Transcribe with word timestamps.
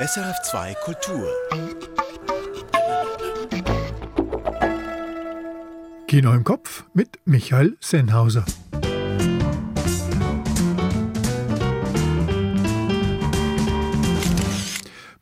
SRF2 0.00 0.74
Kultur. 0.76 1.28
Kino 6.08 6.32
im 6.32 6.42
Kopf 6.42 6.84
mit 6.94 7.18
Michael 7.26 7.76
Sennhauser. 7.80 8.46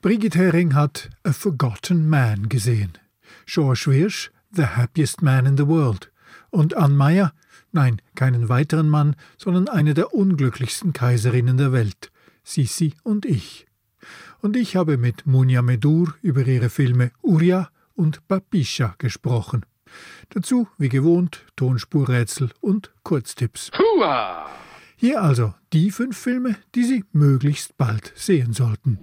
Brigitte 0.01 0.39
Hering 0.39 0.77
hat 0.77 1.11
A 1.25 1.33
Forgotten 1.33 2.09
Man 2.09 2.49
gesehen. 2.49 2.93
George 3.47 3.87
Wirsch, 3.87 4.31
The 4.53 4.67
Happiest 4.67 5.23
Man 5.23 5.47
in 5.47 5.57
the 5.57 5.67
World. 5.67 6.13
Und 6.51 6.77
Ann 6.77 6.97
Meyer, 6.97 7.33
nein, 7.73 8.01
keinen 8.15 8.49
weiteren 8.49 8.89
Mann, 8.89 9.17
sondern 9.39 9.67
eine 9.67 9.95
der 9.95 10.15
unglücklichsten 10.15 10.93
Kaiserinnen 10.93 11.57
der 11.57 11.73
Welt, 11.73 12.13
Sisi 12.45 12.95
und 13.03 13.27
ich. 13.27 13.68
Und 14.41 14.57
ich 14.57 14.77
habe 14.77 14.97
mit 14.97 15.27
Munja 15.27 15.63
Medur 15.63 16.15
über 16.23 16.47
ihre 16.47 16.71
Filme 16.71 17.11
Uria 17.23 17.71
und 17.95 18.27
Papischa 18.29 18.95
gesprochen. 18.99 19.65
Dazu, 20.31 20.69
wie 20.79 20.89
gewohnt, 20.89 21.45
Tonspurrätsel 21.57 22.51
und 22.61 22.93
Kurztipps. 23.03 23.71
Hua! 23.79 24.47
Hier 24.97 25.23
also 25.23 25.55
die 25.73 25.91
fünf 25.91 26.19
Filme, 26.19 26.57
die 26.75 26.85
Sie 26.85 27.05
möglichst 27.13 27.77
bald 27.77 28.13
sehen 28.17 28.53
sollten. 28.53 28.99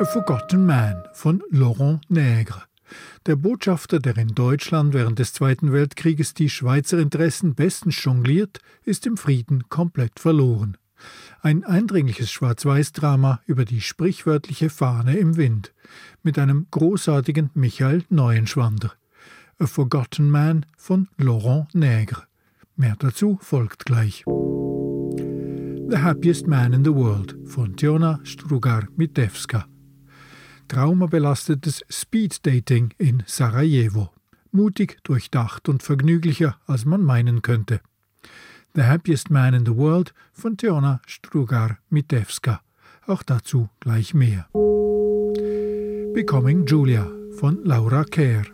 A 0.00 0.04
Forgotten 0.04 0.66
Man 0.66 1.02
von 1.12 1.42
Laurent 1.50 2.00
Nègre. 2.08 2.62
Der 3.26 3.36
Botschafter, 3.36 3.98
der 3.98 4.16
in 4.16 4.28
Deutschland 4.28 4.94
während 4.94 5.18
des 5.18 5.32
Zweiten 5.32 5.72
Weltkrieges 5.72 6.34
die 6.34 6.48
Schweizer 6.48 6.98
Interessen 6.98 7.54
bestens 7.54 8.02
jongliert, 8.04 8.60
ist 8.84 9.06
im 9.06 9.16
Frieden 9.16 9.68
komplett 9.68 10.20
verloren. 10.20 10.76
Ein 11.42 11.64
eindringliches 11.64 12.30
Schwarz-Weiß-Drama 12.30 13.40
über 13.46 13.64
die 13.64 13.80
sprichwörtliche 13.80 14.70
Fahne 14.70 15.16
im 15.16 15.36
Wind, 15.36 15.72
mit 16.22 16.38
einem 16.38 16.66
großartigen 16.70 17.50
Michael 17.54 18.04
Neuenschwander. 18.08 18.92
A 19.58 19.66
Forgotten 19.66 20.30
Man 20.30 20.66
von 20.76 21.08
Laurent 21.16 21.68
Nègre. 21.74 22.24
Mehr 22.76 22.96
dazu 22.98 23.38
folgt 23.40 23.86
gleich. 23.86 24.24
The 25.90 25.96
Happiest 25.96 26.46
Man 26.46 26.72
in 26.72 26.84
the 26.84 26.94
World 26.94 27.36
von 27.44 27.76
Tiona 27.76 28.20
Strugar-Mitewska. 28.22 29.66
Traumabelastetes 30.68 31.82
Speed-Dating 31.88 32.92
in 32.98 33.22
Sarajevo. 33.26 34.10
Mutig, 34.52 34.98
durchdacht 35.02 35.68
und 35.68 35.82
vergnüglicher, 35.82 36.58
als 36.66 36.84
man 36.84 37.02
meinen 37.02 37.42
könnte. 37.42 37.80
The 38.74 38.82
Happiest 38.82 39.30
Man 39.30 39.54
in 39.54 39.64
the 39.64 39.76
World 39.76 40.12
von 40.32 40.56
Teona 40.56 41.00
Strugar-Mitewska. 41.06 42.60
Auch 43.06 43.22
dazu 43.22 43.68
gleich 43.80 44.14
mehr. 44.14 44.46
Becoming 46.14 46.66
Julia 46.66 47.10
von 47.38 47.64
Laura 47.64 48.04
Kerr. 48.04 48.44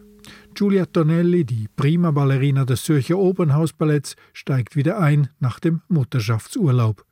Giulia 0.54 0.86
Tonelli, 0.86 1.44
die 1.44 1.68
prima 1.74 2.12
Ballerina 2.12 2.64
des 2.64 2.84
Zürcher 2.84 3.18
Opernhausballetts, 3.18 4.14
steigt 4.32 4.76
wieder 4.76 5.00
ein 5.00 5.28
nach 5.40 5.58
dem 5.58 5.82
Mutterschaftsurlaub. 5.88 7.04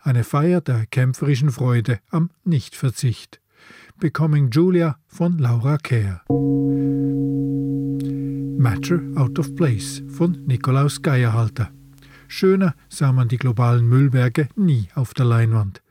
Eine 0.00 0.22
Feier 0.22 0.60
der 0.60 0.86
kämpferischen 0.86 1.50
Freude 1.50 1.98
am 2.10 2.30
Nichtverzicht. 2.44 3.40
Becoming 3.98 4.50
Julia 4.50 4.98
von 5.08 5.38
Laura 5.38 5.76
Kerr. 5.78 6.22
Matter 8.58 9.00
Out 9.16 9.38
of 9.38 9.54
Place 9.56 10.02
von 10.08 10.38
Nikolaus 10.46 11.02
Geierhalter. 11.02 11.70
Schöner 12.28 12.74
sah 12.88 13.12
man 13.12 13.28
die 13.28 13.36
globalen 13.36 13.86
Müllberge 13.88 14.48
nie 14.56 14.88
auf 14.94 15.14
der 15.14 15.26
Leinwand. 15.26 15.82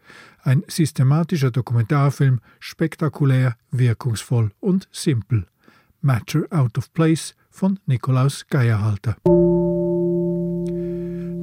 Ein 0.42 0.64
systematischer 0.68 1.52
Dokumentarfilm, 1.52 2.42
spektakulär, 2.60 3.56
wirkungsvoll 3.72 4.52
und 4.60 4.88
simpel. 4.92 5.46
Matter 6.02 6.44
Out 6.50 6.78
of 6.78 6.94
Place 6.94 7.36
von 7.50 7.80
Nikolaus 7.86 8.46
Geierhalter. 8.48 9.16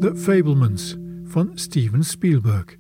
The 0.03 0.15
Fablemans 0.15 0.99
von 1.25 1.56
Steven 1.56 2.03
Spielberg. 2.03 2.79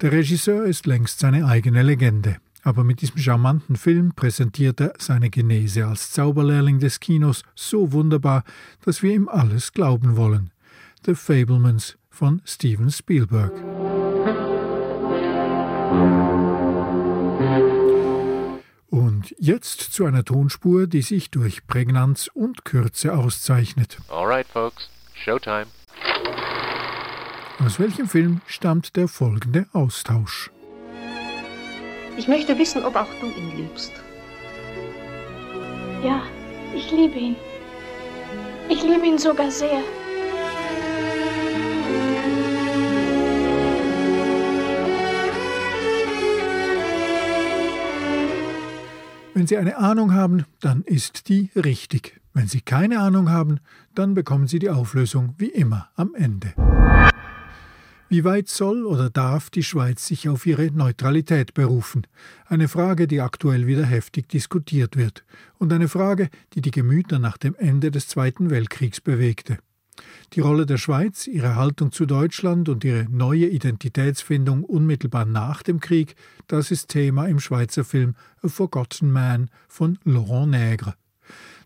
Der 0.00 0.12
Regisseur 0.12 0.64
ist 0.64 0.86
längst 0.86 1.18
seine 1.18 1.44
eigene 1.46 1.82
Legende. 1.82 2.36
Aber 2.62 2.84
mit 2.84 3.00
diesem 3.00 3.18
charmanten 3.18 3.76
Film 3.76 4.12
präsentiert 4.14 4.80
er 4.80 4.92
seine 4.98 5.30
Genese 5.30 5.86
als 5.86 6.10
Zauberlehrling 6.12 6.78
des 6.80 7.00
Kinos 7.00 7.42
so 7.54 7.92
wunderbar, 7.92 8.44
dass 8.84 9.02
wir 9.02 9.14
ihm 9.14 9.28
alles 9.28 9.72
glauben 9.72 10.16
wollen. 10.16 10.50
The 11.04 11.14
Fablemans 11.14 11.96
von 12.10 12.42
Steven 12.44 12.90
Spielberg. 12.90 13.52
Und 18.90 19.34
jetzt 19.38 19.80
zu 19.80 20.04
einer 20.06 20.24
Tonspur, 20.24 20.86
die 20.86 21.02
sich 21.02 21.30
durch 21.30 21.66
Prägnanz 21.66 22.28
und 22.32 22.64
Kürze 22.64 23.14
auszeichnet. 23.14 23.98
Alright, 24.08 24.46
folks, 24.48 24.90
Showtime. 25.14 25.66
Aus 27.64 27.78
welchem 27.78 28.08
Film 28.08 28.40
stammt 28.46 28.96
der 28.96 29.08
folgende 29.08 29.66
Austausch? 29.72 30.50
Ich 32.16 32.28
möchte 32.28 32.58
wissen, 32.58 32.84
ob 32.84 32.96
auch 32.96 33.08
du 33.20 33.26
ihn 33.26 33.56
liebst. 33.56 33.92
Ja, 36.02 36.22
ich 36.74 36.90
liebe 36.90 37.18
ihn. 37.18 37.36
Ich 38.68 38.82
liebe 38.82 39.06
ihn 39.06 39.18
sogar 39.18 39.50
sehr. 39.50 39.82
Wenn 49.38 49.46
Sie 49.46 49.56
eine 49.56 49.76
Ahnung 49.76 50.14
haben, 50.14 50.46
dann 50.58 50.82
ist 50.82 51.28
die 51.28 51.52
richtig. 51.54 52.20
Wenn 52.34 52.48
Sie 52.48 52.60
keine 52.60 52.98
Ahnung 52.98 53.30
haben, 53.30 53.60
dann 53.94 54.14
bekommen 54.14 54.48
Sie 54.48 54.58
die 54.58 54.68
Auflösung 54.68 55.36
wie 55.38 55.46
immer 55.46 55.90
am 55.94 56.12
Ende. 56.16 56.54
Wie 58.08 58.24
weit 58.24 58.48
soll 58.48 58.84
oder 58.84 59.10
darf 59.10 59.48
die 59.48 59.62
Schweiz 59.62 60.04
sich 60.04 60.28
auf 60.28 60.44
ihre 60.44 60.72
Neutralität 60.72 61.54
berufen? 61.54 62.04
Eine 62.46 62.66
Frage, 62.66 63.06
die 63.06 63.20
aktuell 63.20 63.68
wieder 63.68 63.86
heftig 63.86 64.28
diskutiert 64.28 64.96
wird 64.96 65.24
und 65.58 65.72
eine 65.72 65.86
Frage, 65.86 66.30
die 66.54 66.60
die 66.60 66.72
Gemüter 66.72 67.20
nach 67.20 67.36
dem 67.36 67.54
Ende 67.54 67.92
des 67.92 68.08
Zweiten 68.08 68.50
Weltkriegs 68.50 69.00
bewegte. 69.00 69.58
Die 70.34 70.40
Rolle 70.40 70.66
der 70.66 70.76
Schweiz, 70.76 71.26
ihre 71.26 71.56
Haltung 71.56 71.90
zu 71.90 72.04
Deutschland 72.04 72.68
und 72.68 72.84
ihre 72.84 73.06
neue 73.10 73.46
Identitätsfindung 73.46 74.62
unmittelbar 74.62 75.24
nach 75.24 75.62
dem 75.62 75.80
Krieg, 75.80 76.16
das 76.46 76.70
ist 76.70 76.88
Thema 76.88 77.26
im 77.26 77.40
Schweizer 77.40 77.84
Film 77.84 78.14
A 78.42 78.48
Forgotten 78.48 79.10
Man 79.10 79.50
von 79.68 79.98
Laurent 80.04 80.54
Nègre. 80.54 80.94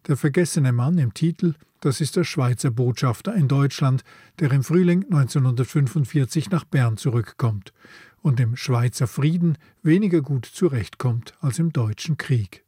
Der 0.07 0.17
vergessene 0.17 0.73
Mann 0.73 0.99
im 0.99 1.13
Titel 1.13 1.55
das 1.83 2.01
ist 2.01 2.15
der 2.15 2.23
Schweizer 2.23 2.71
Botschafter 2.71 3.35
in 3.35 3.49
Deutschland, 3.49 4.05
der 4.39 4.53
im 4.53 4.63
Frühling 4.63 5.03
1945 5.03 6.49
nach 6.51 6.65
Bern 6.65 6.97
zurückkommt 6.97 7.73
und 8.21 8.39
im 8.39 8.55
Schweizer 8.55 9.09
Frieden 9.09 9.59
weniger 9.83 10.23
gut 10.23 10.47
zurechtkommt 10.47 11.35
als 11.41 11.59
im 11.59 11.73
Deutschen 11.73 12.17
Krieg. 12.19 12.65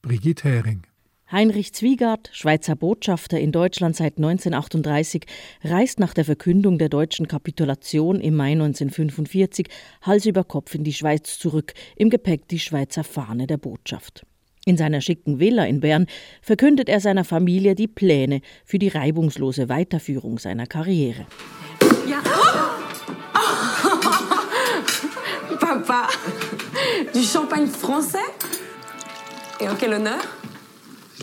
Brigitte 0.00 0.48
Hering 0.48 0.86
Heinrich 1.32 1.72
Zwiegard, 1.72 2.28
Schweizer 2.32 2.74
Botschafter 2.74 3.38
in 3.38 3.52
Deutschland 3.52 3.94
seit 3.94 4.16
1938, 4.16 5.26
reist 5.62 6.00
nach 6.00 6.12
der 6.12 6.24
Verkündung 6.24 6.76
der 6.76 6.88
deutschen 6.88 7.28
Kapitulation 7.28 8.20
im 8.20 8.34
Mai 8.34 8.52
1945 8.52 9.68
Hals 10.02 10.26
über 10.26 10.42
Kopf 10.42 10.74
in 10.74 10.82
die 10.82 10.92
Schweiz 10.92 11.38
zurück, 11.38 11.72
im 11.94 12.10
Gepäck 12.10 12.48
die 12.48 12.58
Schweizer 12.58 13.04
Fahne 13.04 13.46
der 13.46 13.58
Botschaft. 13.58 14.26
In 14.66 14.76
seiner 14.76 15.00
schicken 15.00 15.38
Villa 15.38 15.66
in 15.66 15.78
Bern 15.78 16.06
verkündet 16.42 16.88
er 16.88 16.98
seiner 16.98 17.24
Familie 17.24 17.76
die 17.76 17.88
Pläne 17.88 18.40
für 18.64 18.80
die 18.80 18.88
reibungslose 18.88 19.68
Weiterführung 19.68 20.40
seiner 20.40 20.66
Karriere. 20.66 21.26
Ja. 22.08 22.20
Papa, 25.60 26.08
du 27.12 27.22
champagne 27.22 27.68
français 27.68 28.18
Et 29.60 29.68
en 29.68 29.76
quel 29.76 29.94
honneur 29.94 30.39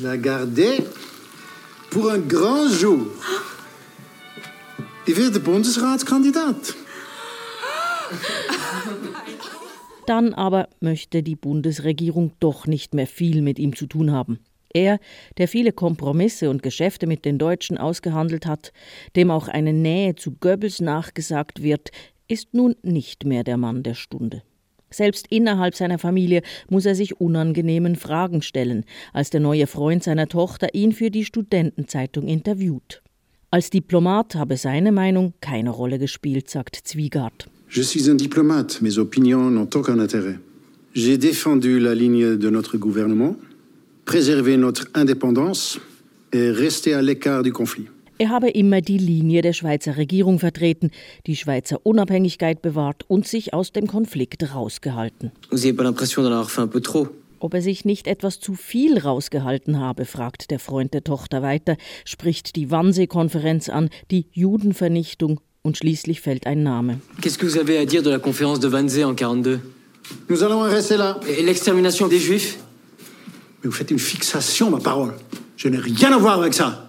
L'ai 0.02 0.20
gardé 0.20 0.84
pour 1.90 2.12
un 2.12 2.20
grand 2.20 2.70
jour. 2.70 3.08
Ich 5.08 5.18
werde 5.18 5.40
Bundesratskandidat. 5.40 6.76
Dann 10.06 10.36
aber 10.36 10.70
möchte 10.82 11.24
die 11.24 11.36
Bundesregierung 11.36 12.34
doch 12.40 12.68
nicht 12.68 12.94
mehr 12.94 13.08
viel 13.08 13.42
mit 13.42 13.58
ihm 13.58 13.76
zu 13.76 13.88
tun 13.88 14.12
haben. 14.12 14.38
Er, 14.72 15.00
der 15.38 15.48
viele 15.48 15.72
Kompromisse 15.72 16.52
und 16.52 16.62
Geschäfte 16.62 17.08
mit 17.08 17.26
den 17.26 17.40
Deutschen 17.40 17.80
ausgehandelt 17.80 18.46
hat, 18.46 18.74
dem 19.16 19.32
auch 19.32 19.48
eine 19.48 19.74
Nähe 19.74 20.14
zu 20.16 20.34
Goebbels 20.34 20.80
nachgesagt 20.80 21.64
wird, 21.64 21.90
ist 22.28 22.54
nun 22.54 22.76
nicht 22.84 23.26
mehr 23.26 23.44
der 23.44 23.58
Mann 23.58 23.82
der 23.82 23.96
Stunde. 23.96 24.44
Selbst 24.90 25.28
innerhalb 25.30 25.76
seiner 25.76 26.00
Familie 26.00 26.42
muss 26.70 26.86
er 26.86 26.96
sich 26.96 27.20
unangenehmen 27.20 27.96
Fragen 27.96 28.42
stellen, 28.42 28.86
als 29.14 29.30
der 29.30 29.42
neue 29.42 29.68
Freund 29.68 30.04
seiner 30.04 30.28
Tochter 30.28 30.74
ihn 30.74 30.94
für 30.94 31.12
die 31.12 31.26
Studentenzeitung 31.26 32.28
interviewt. 32.28 33.02
Als 33.52 33.70
Diplomat 33.70 34.36
habe 34.36 34.58
seine 34.58 34.92
Meinung 34.92 35.34
keine 35.42 35.70
Rolle 35.70 36.00
gespielt, 36.00 36.50
sagt 36.50 36.76
Zwiegard. 36.76 37.48
Je 37.70 37.82
suis 37.82 38.10
un 38.10 38.16
diplomate, 38.16 38.82
mes 38.82 38.98
opinions 38.98 39.52
n'ont 39.52 39.70
aucun 39.76 40.00
intérêt. 40.00 40.40
J'ai 40.94 41.18
défendu 41.18 41.80
la 41.80 41.94
ligne 41.94 42.38
de 42.38 42.50
notre 42.50 42.78
gouvernement, 42.78 43.36
préservé 44.06 44.58
notre 44.58 44.88
indépendance 44.94 45.80
et 46.32 46.50
resté 46.50 46.94
à 46.94 47.02
l'écart 47.02 47.44
du 47.44 47.52
conflit. 47.52 47.88
Er 48.20 48.30
habe 48.30 48.50
immer 48.50 48.82
die 48.82 48.98
Linie 48.98 49.44
der 49.44 49.54
Schweizer 49.54 49.96
Regierung 49.96 50.40
vertreten, 50.40 50.90
die 51.28 51.36
Schweizer 51.36 51.80
Unabhängigkeit 51.84 52.64
bewahrt 52.64 53.04
und 53.08 53.28
sich 53.28 53.54
aus 53.54 53.72
dem 53.72 53.86
Konflikt 53.86 54.56
rausgehalten. 54.56 55.32
Ob 57.40 57.54
er 57.54 57.62
sich 57.62 57.86
nicht 57.86 58.08
etwas 58.08 58.40
zu 58.40 58.56
viel 58.56 58.98
rausgehalten 58.98 59.80
habe, 59.80 60.06
fragt 60.06 60.50
der 60.50 60.58
Freund 60.58 60.96
der 60.96 61.04
Tochter 61.04 61.44
weiter, 61.44 61.78
spricht 62.06 62.56
die 62.56 62.72
Wannsee-Konferenz 62.72 63.70
an, 63.70 63.90
die 64.10 64.26
Judenvernichtung 64.32 65.40
und 65.62 65.78
schließlich 65.78 66.22
fällt 66.22 66.48
ein 66.48 66.64
Name. 66.64 67.00
Qu'est-ce 67.22 67.38
que 67.38 67.46
vous 67.46 67.60
avez 67.60 67.78
à 67.78 67.86
dire 67.86 68.02
de 68.02 68.10
la 68.10 68.18
conférence 68.18 68.60
de 68.60 68.72
Wannsee 68.72 69.04
en 69.04 69.14
42 69.14 69.60
Nous 70.28 70.42
allons 70.42 70.62
rester 70.62 70.98
là. 70.98 71.20
Et 71.28 71.44
l'extermination 71.44 72.08
des 72.08 72.20
Juifs 72.20 72.58
Mais 73.62 73.70
vous 73.70 73.76
faites 73.76 73.92
une 73.92 74.00
fixation, 74.00 74.72
ma 74.72 74.80
parole. 74.80 75.14
Je 75.56 75.68
n'ai 75.68 75.78
rien 75.78 76.12
à 76.14 76.18
voir 76.18 76.40
avec 76.40 76.56
ça. 76.56 76.87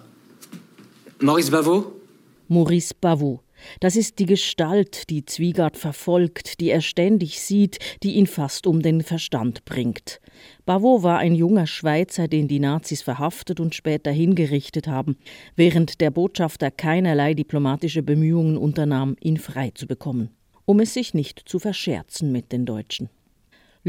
Maurice 1.21 1.51
Bavot 1.51 1.85
Maurice 2.47 2.93
Bavot. 2.93 3.41
Das 3.81 3.97
ist 3.97 4.19
die 4.19 4.25
Gestalt, 4.25 5.09
die 5.09 5.25
Zwiegard 5.25 5.75
verfolgt, 5.75 6.61
die 6.61 6.69
er 6.69 6.79
ständig 6.79 7.41
sieht, 7.41 7.77
die 8.03 8.13
ihn 8.13 8.25
fast 8.25 8.65
um 8.65 8.81
den 8.81 9.01
Verstand 9.01 9.65
bringt. 9.65 10.21
Bavot 10.65 11.03
war 11.03 11.17
ein 11.17 11.35
junger 11.35 11.67
Schweizer, 11.67 12.29
den 12.29 12.47
die 12.47 12.61
Nazis 12.61 13.01
verhaftet 13.01 13.59
und 13.59 13.75
später 13.75 14.11
hingerichtet 14.11 14.87
haben, 14.87 15.17
während 15.57 15.99
der 15.99 16.09
Botschafter 16.09 16.71
keinerlei 16.71 17.33
diplomatische 17.33 18.01
Bemühungen 18.01 18.55
unternahm, 18.55 19.17
ihn 19.19 19.35
frei 19.35 19.71
zu 19.75 19.87
bekommen, 19.87 20.29
um 20.63 20.79
es 20.79 20.93
sich 20.93 21.13
nicht 21.13 21.41
zu 21.45 21.59
verscherzen 21.59 22.31
mit 22.31 22.53
den 22.53 22.65
Deutschen. 22.65 23.09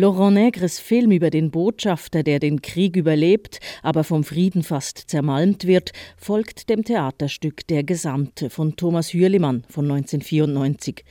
Laurent 0.01 0.33
Negres 0.33 0.81
Film 0.81 1.11
über 1.11 1.29
den 1.29 1.51
Botschafter, 1.51 2.23
der 2.23 2.39
den 2.39 2.63
Krieg 2.63 2.97
überlebt, 2.97 3.61
aber 3.83 4.03
vom 4.03 4.25
Frieden 4.25 4.63
fast 4.63 4.97
zermalmt 4.97 5.67
wird, 5.67 5.93
folgt 6.17 6.71
dem 6.71 6.85
Theaterstück 6.85 7.67
Der 7.67 7.85
Gesandte 7.85 8.49
von 8.49 8.77
Thomas 8.77 9.13
Hürlimann 9.13 9.63
von 9.69 9.85
1994. 9.85 11.05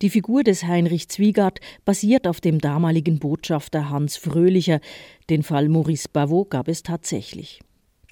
Die 0.00 0.08
Figur 0.08 0.42
des 0.42 0.64
Heinrich 0.64 1.10
Zwiegard 1.10 1.60
basiert 1.84 2.26
auf 2.26 2.40
dem 2.40 2.60
damaligen 2.60 3.18
Botschafter 3.18 3.90
Hans 3.90 4.16
Fröhlicher. 4.16 4.80
Den 5.28 5.42
Fall 5.42 5.68
Maurice 5.68 6.08
Bavot 6.10 6.48
gab 6.48 6.68
es 6.68 6.82
tatsächlich. 6.82 7.60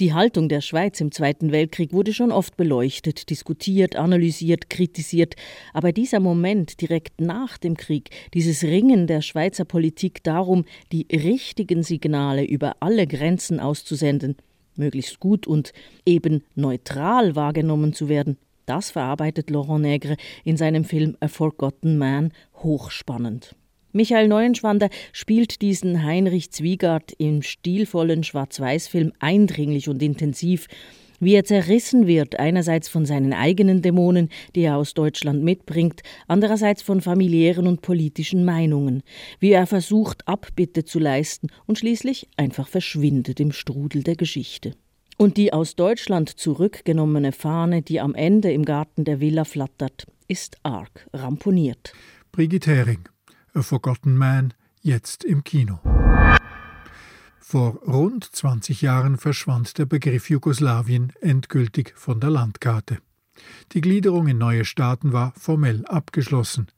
Die 0.00 0.15
Haltung 0.15 0.49
der 0.49 0.61
Schweiz 0.61 1.00
im 1.00 1.11
Zweiten 1.11 1.50
Weltkrieg 1.50 1.93
wurde 1.93 2.12
schon 2.12 2.31
oft 2.31 2.56
beleuchtet, 2.56 3.31
diskutiert, 3.31 3.97
analysiert, 3.97 4.71
kritisiert, 4.71 5.35
aber 5.75 5.91
dieser 5.91 6.21
Moment 6.21 6.81
direkt 6.81 7.21
nach 7.21 7.59
dem 7.59 7.77
Krieg, 7.77 8.11
dieses 8.33 8.62
Ringen 8.62 9.09
der 9.09 9.23
Schweizer 9.23 9.65
Politik 9.65 10.23
darum, 10.23 10.67
die 10.93 11.09
richtigen 11.11 11.83
Signale 11.83 12.45
über 12.45 12.77
alle 12.79 13.09
Grenzen 13.09 13.59
auszusenden, 13.59 14.37
möglichst 14.77 15.19
gut 15.19 15.49
und 15.49 15.73
eben 16.06 16.45
neutral 16.55 17.35
wahrgenommen 17.35 17.93
zu 17.93 18.09
werden, 18.09 18.39
das 18.67 18.93
verarbeitet 18.93 19.50
Laurent 19.50 19.85
Nègre 19.85 20.17
in 20.45 20.56
seinem 20.56 20.85
Film 20.85 21.17
A 21.19 21.27
Forgotten 21.27 21.99
Man 21.99 22.33
hochspannend. 22.55 23.56
Michael 23.93 24.29
Neuenschwander 24.29 24.90
spielt 25.12 25.62
diesen 25.62 26.05
Heinrich 26.05 26.50
Zwiegard 26.50 27.12
im 27.19 27.43
stilvollen 27.43 28.23
Schwarz-Weiß-Film 28.23 29.12
eindringlich 29.19 29.88
und 29.88 30.02
intensiv, 30.02 30.67
wie 31.20 31.35
er 31.35 31.44
zerrissen 31.44 32.06
wird, 32.06 32.38
einerseits 32.38 32.88
von 32.88 33.06
seinen 33.06 33.32
eigenen 33.32 33.82
Dämonen, 33.82 34.29
die 34.55 34.62
er 34.62 34.76
aus 34.76 34.94
Deutschland 34.94 35.43
mitbringt, 35.43 36.02
andererseits 36.26 36.82
von 36.82 37.00
familiären 37.00 37.67
und 37.67 37.82
politischen 37.82 38.44
Meinungen, 38.44 39.02
wie 39.40 39.52
er 39.52 39.67
versucht, 39.67 40.26
Abbitte 40.29 40.85
zu 40.85 40.99
leisten 40.99 41.49
und 41.67 41.79
schließlich 41.79 42.29
einfach 42.37 42.69
verschwindet 42.69 43.40
im 43.40 43.52
Strudel 43.52 44.02
der 44.02 44.17
Geschichte. 44.17 44.75
Und 45.17 45.37
die 45.37 45.52
aus 45.52 45.75
Deutschland 45.75 46.29
zurückgenommene 46.29 47.32
Fahne, 47.32 47.82
die 47.82 48.00
am 48.00 48.14
Ende 48.14 48.52
im 48.52 48.64
Garten 48.64 49.05
der 49.05 49.20
Villa 49.20 49.44
flattert, 49.44 50.06
ist 50.29 50.58
arg 50.62 51.08
ramponiert. 51.12 51.93
Brigitte 52.31 52.73
Hering, 52.73 53.00
A 53.58 53.62
Forgotten 53.62 54.16
Man, 54.16 54.55
jetzt 54.82 55.25
im 55.25 55.43
Kino. 55.43 55.81
Vor 57.40 57.75
rund 57.82 58.25
20 58.25 58.82
Jahren 58.82 59.19
verschwand 59.19 59.78
der 59.78 59.87
Begriff 59.87 60.31
Jugoslawien 60.31 61.12
endgültig 61.20 61.93
von 61.96 62.20
der 62.20 62.31
Landkarte. 62.31 62.99
Die 63.72 63.81
Gliederung 63.81 64.28
in 64.28 64.38
neue 64.38 64.64
Staaten 64.64 65.12
war 65.12 65.32
formell 65.37 65.84
abgeschlossen, 65.87 66.69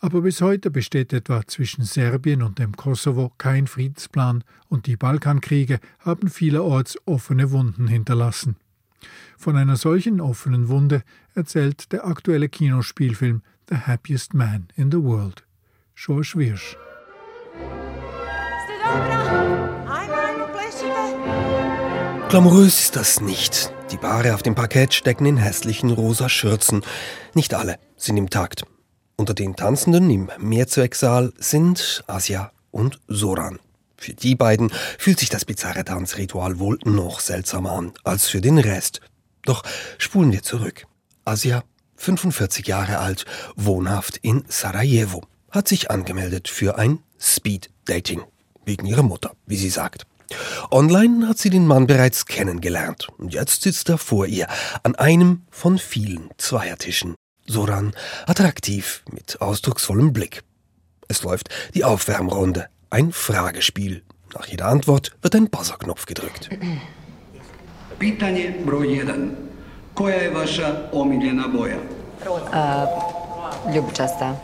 aber 0.00 0.22
bis 0.22 0.40
heute 0.40 0.70
besteht 0.70 1.12
etwa 1.12 1.46
zwischen 1.46 1.84
Serbien 1.84 2.42
und 2.42 2.58
dem 2.58 2.74
Kosovo 2.74 3.32
kein 3.36 3.66
Friedensplan 3.66 4.42
und 4.68 4.86
die 4.86 4.96
Balkankriege 4.96 5.78
haben 5.98 6.30
vielerorts 6.30 6.96
offene 7.04 7.50
Wunden 7.50 7.86
hinterlassen. 7.86 8.56
Von 9.36 9.56
einer 9.56 9.76
solchen 9.76 10.22
offenen 10.22 10.68
Wunde 10.68 11.02
erzählt 11.34 11.92
der 11.92 12.06
aktuelle 12.06 12.48
Kinospielfilm 12.48 13.42
The 13.68 13.76
Happiest 13.76 14.32
Man 14.32 14.68
in 14.76 14.90
the 14.90 15.02
World. 15.02 15.44
George 16.02 16.32
Wirsch. 16.36 16.78
Glamourös 22.30 22.80
ist 22.80 22.96
das 22.96 23.20
nicht. 23.20 23.70
Die 23.90 23.98
Paare 23.98 24.34
auf 24.34 24.42
dem 24.42 24.54
Parkett 24.54 24.94
stecken 24.94 25.26
in 25.26 25.36
hässlichen 25.36 25.90
rosa 25.90 26.30
Schürzen. 26.30 26.82
Nicht 27.34 27.52
alle 27.52 27.78
sind 27.98 28.16
im 28.16 28.30
Takt. 28.30 28.62
Unter 29.16 29.34
den 29.34 29.56
Tanzenden 29.56 30.08
im 30.08 30.30
Mehrzwecksaal 30.38 31.34
sind 31.36 32.02
Asia 32.06 32.50
und 32.70 32.98
Soran. 33.06 33.58
Für 33.98 34.14
die 34.14 34.36
beiden 34.36 34.72
fühlt 34.98 35.20
sich 35.20 35.28
das 35.28 35.44
bizarre 35.44 35.84
Tanzritual 35.84 36.58
wohl 36.58 36.78
noch 36.84 37.20
seltsamer 37.20 37.72
an 37.72 37.92
als 38.04 38.26
für 38.26 38.40
den 38.40 38.56
Rest. 38.56 39.02
Doch 39.42 39.64
spulen 39.98 40.32
wir 40.32 40.42
zurück. 40.42 40.86
Asia, 41.26 41.62
45 41.96 42.66
Jahre 42.66 43.00
alt, 43.00 43.26
wohnhaft 43.54 44.16
in 44.16 44.44
Sarajevo, 44.48 45.24
hat 45.50 45.68
sich 45.68 45.90
angemeldet 45.90 46.48
für 46.48 46.78
ein 46.78 47.00
Speed 47.18 47.70
Dating. 47.84 48.22
Wegen 48.64 48.86
ihrer 48.86 49.02
Mutter, 49.02 49.32
wie 49.46 49.56
sie 49.56 49.70
sagt. 49.70 50.06
Online 50.70 51.28
hat 51.28 51.38
sie 51.38 51.50
den 51.50 51.66
Mann 51.66 51.86
bereits 51.86 52.26
kennengelernt 52.26 53.08
und 53.18 53.34
jetzt 53.34 53.62
sitzt 53.62 53.88
er 53.88 53.98
vor 53.98 54.26
ihr 54.26 54.46
an 54.82 54.94
einem 54.94 55.42
von 55.50 55.78
vielen 55.78 56.30
Zweiertischen. 56.38 57.14
Soran 57.46 57.94
attraktiv 58.26 59.02
mit 59.10 59.40
ausdrucksvollem 59.40 60.12
Blick. 60.12 60.42
Es 61.08 61.22
läuft 61.24 61.48
die 61.74 61.82
Aufwärmrunde, 61.82 62.68
ein 62.90 63.12
Fragespiel. 63.12 64.02
Nach 64.34 64.46
jeder 64.46 64.66
Antwort 64.66 65.16
wird 65.22 65.34
ein 65.34 65.50
Buzzerknopf 65.50 66.06
gedrückt. 66.06 66.48
Pitanje 67.98 68.54
broj 68.64 69.00
1. 69.00 69.10
Koja 69.94 70.16
je 70.16 70.30
vaša 70.30 70.88
omiljena 70.92 71.48
boja? 71.48 71.76
Ljubičasta. 73.74 74.36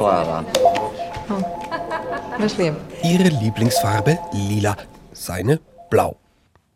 Baš 0.00 0.46
lijepo. 2.58 2.80
Ihre 3.04 3.28
Lieblingsfarbe 3.28 4.18
lila, 4.32 4.76
seine 5.12 5.60
blau. 5.90 6.16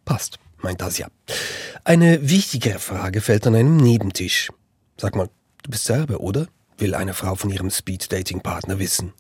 Passt, 0.04 0.38
meint 0.58 0.82
Asia. 0.82 1.08
Eine 1.84 2.28
wichtigere 2.28 2.78
Frage 2.78 3.22
fällt 3.22 3.46
an 3.46 3.54
einem 3.54 3.78
Nebentisch. 3.78 4.50
Sag 5.00 5.16
mal, 5.16 5.30
du 5.62 5.70
bist 5.70 5.86
Serbe, 5.86 6.20
oder? 6.20 6.48
Will 6.76 6.94
eine 6.94 7.14
Frau 7.14 7.34
von 7.34 7.48
ihrem 7.48 7.70
Speed-Dating-Partner 7.70 8.78
wissen. 8.78 9.14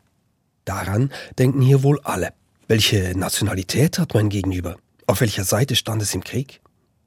Daran 0.66 1.10
denken 1.38 1.62
hier 1.62 1.82
wohl 1.82 1.98
alle. 2.04 2.34
Welche 2.68 3.18
Nationalität 3.18 3.98
hat 3.98 4.12
mein 4.12 4.28
Gegenüber? 4.28 4.76
Auf 5.06 5.22
welcher 5.22 5.44
Seite 5.44 5.76
stand 5.76 6.02
es 6.02 6.14
im 6.14 6.22
Krieg? 6.22 6.60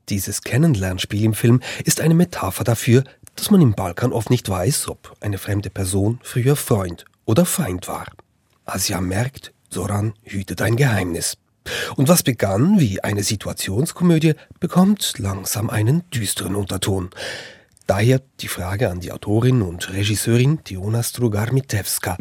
Dieses 0.10 0.42
Kennenlernspiel 0.42 1.26
im 1.26 1.36
Film 1.36 1.62
ist 1.86 2.02
eine 2.02 2.16
Metapher 2.16 2.64
dafür, 2.64 3.04
dass 3.38 3.52
man 3.52 3.62
im 3.62 3.74
Balkan 3.74 4.12
oft 4.12 4.30
nicht 4.30 4.50
weiß, 4.50 4.90
ob 4.90 5.16
eine 5.22 5.38
fremde 5.38 5.70
Person 5.70 6.20
früher 6.24 6.56
Freund 6.56 7.06
oder 7.26 7.46
Feind 7.46 7.88
war. 7.88 8.08
Asia 8.66 9.00
merkt, 9.00 9.54
Soran 9.70 10.14
hütet 10.24 10.62
ein 10.62 10.76
Geheimnis. 10.76 11.38
Und 11.96 12.08
was 12.08 12.24
begann 12.24 12.80
wie 12.80 13.04
eine 13.04 13.24
Situationskomödie, 13.24 14.34
bekommt 14.60 15.20
langsam 15.20 15.70
einen 15.70 16.10
düsteren 16.10 16.56
Unterton. 16.56 17.10
Daher 17.86 18.22
die 18.40 18.48
Frage 18.48 18.90
an 18.90 19.02
die 19.02 19.12
Autorin 19.12 19.62
und 19.62 19.94
Regisseurin 19.94 20.64
Tiona 20.64 21.04
Strugar-Mitewska. 21.04 22.18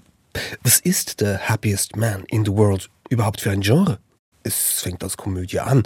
Was 0.62 0.80
ist 0.80 1.16
The 1.20 1.38
Happiest 1.38 1.96
Man 1.96 2.25
in 2.28 2.44
the 2.44 2.52
World 2.52 2.90
überhaupt 3.08 3.40
für 3.40 3.50
ein 3.50 3.62
Genre? 3.62 3.99
Es 4.42 4.80
fängt 4.82 5.02
als 5.02 5.16
Komödie 5.16 5.61
an, 5.61 5.82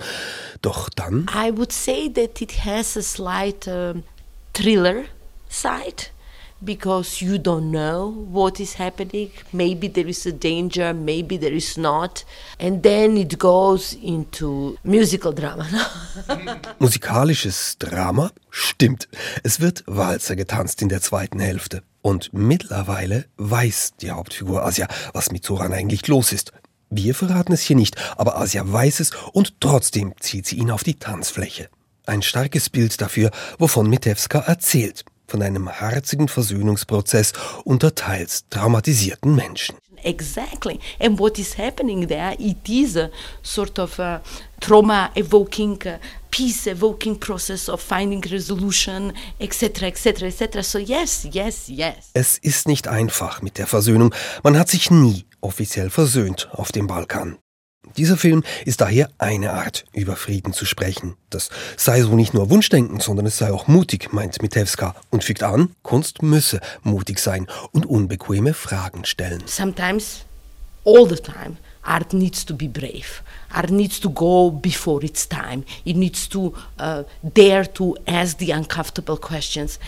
doch 0.60 0.90
dann 0.90 1.26
I 1.34 1.56
would 1.56 1.72
say 1.72 2.10
that 2.12 2.42
it 2.42 2.64
has 2.64 2.96
a 2.96 3.02
slight 3.02 3.66
um, 3.68 4.02
thriller 4.52 5.04
side 5.50 6.10
because 6.62 7.22
you 7.22 7.38
don't 7.38 7.70
know 7.70 8.08
what 8.30 8.60
is 8.60 8.78
happening. 8.78 9.30
Maybe 9.52 9.88
there 9.88 10.06
is 10.06 10.26
a 10.26 10.32
danger, 10.32 10.92
maybe 10.92 11.38
there 11.38 11.52
is 11.52 11.76
not. 11.76 12.24
And 12.58 12.82
then 12.82 13.16
it 13.16 13.38
goes 13.38 13.94
into 14.02 14.76
musical 14.84 15.32
drama. 15.32 15.66
Musikalisches 16.78 17.78
Drama? 17.78 18.30
Stimmt. 18.50 19.08
Es 19.42 19.60
wird 19.60 19.84
Walzer 19.86 20.36
getanzt 20.36 20.82
in 20.82 20.88
der 20.88 21.00
zweiten 21.00 21.40
Hälfte. 21.40 21.82
Und 22.02 22.30
mittlerweile 22.32 23.26
weiß 23.36 23.94
die 24.00 24.10
Hauptfigur 24.10 24.64
Asia, 24.64 24.88
was 25.12 25.30
mit 25.32 25.44
Zoran 25.44 25.72
eigentlich 25.72 26.06
los 26.08 26.32
ist. 26.32 26.52
Wir 26.88 27.14
verraten 27.14 27.52
es 27.52 27.62
hier 27.62 27.76
nicht, 27.76 27.96
aber 28.16 28.36
Asia 28.38 28.62
weiß 28.66 29.00
es 29.00 29.12
und 29.32 29.60
trotzdem 29.60 30.14
zieht 30.18 30.46
sie 30.46 30.56
ihn 30.56 30.70
auf 30.70 30.82
die 30.82 30.98
Tanzfläche. 30.98 31.68
Ein 32.06 32.22
starkes 32.22 32.68
Bild 32.68 33.00
dafür, 33.00 33.30
wovon 33.58 33.88
Mitewska 33.88 34.40
erzählt 34.40 35.04
von 35.30 35.42
einem 35.42 35.68
herzigen 35.68 36.28
Versöhnungsprozess 36.28 37.32
unter 37.64 37.94
teils 37.94 38.44
traumatisierten 38.50 39.34
Menschen. 39.34 39.76
Exactly. 40.02 40.80
And 40.98 41.18
what 41.18 41.38
is 41.38 41.56
happening 41.58 42.08
there, 42.08 42.34
it 42.38 42.68
is 42.68 42.96
a 42.96 43.10
sort 43.42 43.78
of 43.78 43.98
a 43.98 44.22
trauma 44.60 45.10
evoking, 45.14 45.78
peace 46.30 46.66
evoking 46.66 47.18
process 47.18 47.68
of 47.68 47.80
finding 47.80 48.22
resolution, 48.30 49.12
etc., 49.38 49.88
etc., 49.88 50.26
etc. 50.28 50.62
So 50.62 50.78
yes, 50.78 51.26
yes, 51.30 51.68
yes. 51.68 52.10
Es 52.14 52.38
ist 52.38 52.66
nicht 52.66 52.88
einfach 52.88 53.42
mit 53.42 53.58
der 53.58 53.66
Versöhnung. 53.66 54.14
Man 54.42 54.58
hat 54.58 54.68
sich 54.68 54.90
nie 54.90 55.26
offiziell 55.40 55.90
versöhnt 55.90 56.48
auf 56.52 56.72
dem 56.72 56.86
Balkan. 56.86 57.38
Dieser 57.96 58.16
Film 58.16 58.42
ist 58.64 58.80
daher 58.80 59.10
eine 59.18 59.52
Art, 59.52 59.84
über 59.92 60.16
Frieden 60.16 60.52
zu 60.52 60.64
sprechen. 60.64 61.16
Das 61.30 61.50
sei 61.76 62.02
so 62.02 62.14
nicht 62.14 62.34
nur 62.34 62.50
Wunschdenken, 62.50 63.00
sondern 63.00 63.26
es 63.26 63.38
sei 63.38 63.52
auch 63.52 63.66
mutig, 63.66 64.12
meint 64.12 64.40
Mitewska 64.42 64.94
und 65.10 65.24
fügt 65.24 65.42
an, 65.42 65.74
Kunst 65.82 66.22
müsse 66.22 66.60
mutig 66.82 67.18
sein 67.18 67.46
und 67.72 67.86
unbequeme 67.86 68.54
Fragen 68.54 69.04
stellen. 69.04 69.42
Sometimes, 69.46 70.24
all 70.84 71.08
the 71.08 71.16
time, 71.16 71.56
art 71.82 72.12
needs 72.12 72.44
to 72.44 72.54
be 72.54 72.68
brave. 72.68 73.22
Art 73.52 73.70
needs 73.70 74.00
to 74.00 74.10
go 74.10 74.50
before 74.50 75.04
its 75.04 75.28
time. 75.28 75.64
It 75.84 75.96
needs 75.96 76.28
to 76.28 76.54
uh, 76.78 77.04
dare 77.22 77.66
to 77.74 77.96
ask 78.06 78.38
the 78.38 78.52
uncomfortable 78.52 79.16
questions. 79.16 79.78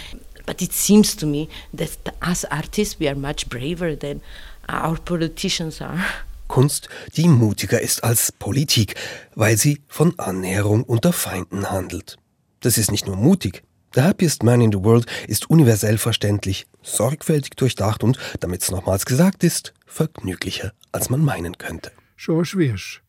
But 0.44 0.60
it 0.60 0.72
seems 0.72 1.14
to 1.16 1.26
me 1.26 1.48
that 1.72 2.14
as 2.20 2.44
artists, 2.50 2.98
we 2.98 3.08
are 3.08 3.14
much 3.14 3.48
braver 3.48 3.94
than 3.94 4.20
our 4.68 4.96
politicians 4.98 5.80
are. 5.80 6.04
Kunst, 6.52 6.90
die 7.16 7.28
mutiger 7.28 7.80
ist 7.80 8.04
als 8.04 8.30
Politik, 8.30 8.94
weil 9.34 9.56
sie 9.56 9.80
von 9.88 10.18
Annäherung 10.18 10.84
unter 10.84 11.14
Feinden 11.14 11.70
handelt. 11.70 12.18
Das 12.60 12.76
ist 12.76 12.90
nicht 12.90 13.06
nur 13.06 13.16
mutig. 13.16 13.62
The 13.94 14.02
Happiest 14.02 14.42
Man 14.42 14.60
in 14.60 14.70
the 14.70 14.84
World 14.84 15.06
ist 15.26 15.48
universell 15.48 15.96
verständlich, 15.96 16.66
sorgfältig 16.82 17.56
durchdacht 17.56 18.04
und, 18.04 18.18
damit 18.40 18.60
es 18.60 18.70
nochmals 18.70 19.06
gesagt 19.06 19.44
ist, 19.44 19.72
vergnüglicher, 19.86 20.74
als 20.92 21.08
man 21.08 21.24
meinen 21.24 21.56
könnte. 21.56 21.90
George 22.18 22.52
Wirsch. 22.56 23.02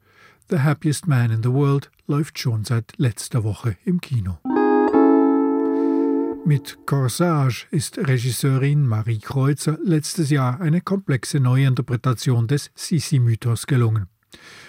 The 0.50 0.60
Happiest 0.60 1.08
Man 1.08 1.30
in 1.30 1.44
the 1.44 1.52
World 1.52 1.92
läuft 2.08 2.40
schon 2.40 2.64
seit 2.64 2.94
letzter 2.96 3.44
Woche 3.44 3.76
im 3.84 4.00
Kino. 4.00 4.38
Mit 6.46 6.86
Corsage 6.86 7.68
ist 7.72 7.98
Regisseurin 7.98 8.86
Marie 8.86 9.20
Kreuzer 9.20 9.78
letztes 9.82 10.30
Jahr 10.30 10.60
eine 10.60 10.82
komplexe 10.82 11.40
Neuinterpretation 11.40 12.48
des 12.48 12.70
Sissi-Mythos 12.76 13.66
gelungen. 13.66 14.08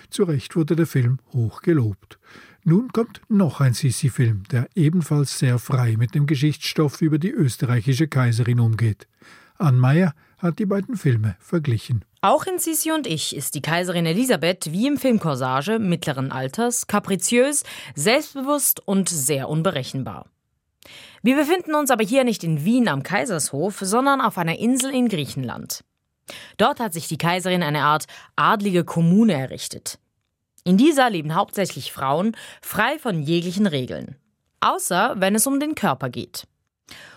Zu 0.08 0.22
Recht 0.22 0.54
wurde 0.54 0.76
der 0.76 0.86
Film 0.86 1.18
hoch 1.32 1.62
gelobt. 1.62 2.20
Nun 2.62 2.92
kommt 2.92 3.22
noch 3.28 3.60
ein 3.60 3.74
Sissi-Film, 3.74 4.44
der 4.52 4.68
ebenfalls 4.76 5.36
sehr 5.36 5.58
frei 5.58 5.96
mit 5.98 6.14
dem 6.14 6.26
Geschichtsstoff 6.26 7.02
über 7.02 7.18
die 7.18 7.32
österreichische 7.32 8.06
Kaiserin 8.06 8.60
umgeht. 8.60 9.08
Ann 9.58 9.76
Meyer 9.76 10.14
hat 10.38 10.60
die 10.60 10.66
beiden 10.66 10.96
Filme 10.96 11.34
verglichen. 11.40 12.04
Auch 12.20 12.46
in 12.46 12.60
Sissi 12.60 12.92
und 12.92 13.08
ich 13.08 13.34
ist 13.34 13.56
die 13.56 13.62
Kaiserin 13.62 14.06
Elisabeth 14.06 14.70
wie 14.70 14.86
im 14.86 14.96
Film 14.96 15.18
Corsage 15.18 15.80
mittleren 15.80 16.30
Alters, 16.30 16.86
kapriziös, 16.86 17.64
selbstbewusst 17.96 18.80
und 18.86 19.08
sehr 19.08 19.48
unberechenbar. 19.48 20.26
Wir 21.22 21.36
befinden 21.36 21.74
uns 21.74 21.90
aber 21.90 22.04
hier 22.04 22.24
nicht 22.24 22.44
in 22.44 22.64
Wien 22.64 22.88
am 22.88 23.02
Kaisershof, 23.02 23.78
sondern 23.80 24.20
auf 24.20 24.38
einer 24.38 24.58
Insel 24.58 24.94
in 24.94 25.08
Griechenland. 25.08 25.84
Dort 26.56 26.80
hat 26.80 26.92
sich 26.92 27.08
die 27.08 27.18
Kaiserin 27.18 27.62
eine 27.62 27.82
Art 27.82 28.06
adlige 28.36 28.84
Kommune 28.84 29.34
errichtet. 29.34 29.98
In 30.64 30.78
dieser 30.78 31.10
leben 31.10 31.34
hauptsächlich 31.34 31.92
Frauen, 31.92 32.36
frei 32.62 32.98
von 32.98 33.22
jeglichen 33.22 33.66
Regeln. 33.66 34.16
Außer 34.60 35.14
wenn 35.18 35.34
es 35.34 35.46
um 35.46 35.60
den 35.60 35.74
Körper 35.74 36.08
geht. 36.08 36.46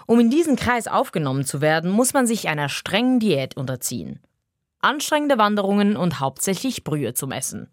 Um 0.05 0.19
in 0.19 0.29
diesen 0.29 0.55
Kreis 0.55 0.87
aufgenommen 0.87 1.45
zu 1.45 1.61
werden, 1.61 1.91
muss 1.91 2.13
man 2.13 2.27
sich 2.27 2.47
einer 2.47 2.69
strengen 2.69 3.19
Diät 3.19 3.55
unterziehen. 3.55 4.21
Anstrengende 4.79 5.37
Wanderungen 5.37 5.97
und 5.97 6.19
hauptsächlich 6.19 6.83
Brühe 6.83 7.13
zum 7.13 7.31
Essen. 7.31 7.69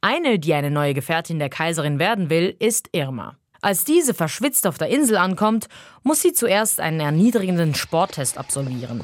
Eine, 0.00 0.38
die 0.38 0.54
eine 0.54 0.70
neue 0.70 0.94
Gefährtin 0.94 1.38
der 1.38 1.48
Kaiserin 1.48 1.98
werden 1.98 2.30
will, 2.30 2.54
ist 2.58 2.88
Irma. 2.92 3.36
Als 3.60 3.84
diese 3.84 4.14
verschwitzt 4.14 4.66
auf 4.66 4.78
der 4.78 4.88
Insel 4.88 5.16
ankommt, 5.16 5.68
muss 6.04 6.22
sie 6.22 6.32
zuerst 6.32 6.78
einen 6.78 7.00
erniedrigenden 7.00 7.74
Sporttest 7.74 8.38
absolvieren. 8.38 9.00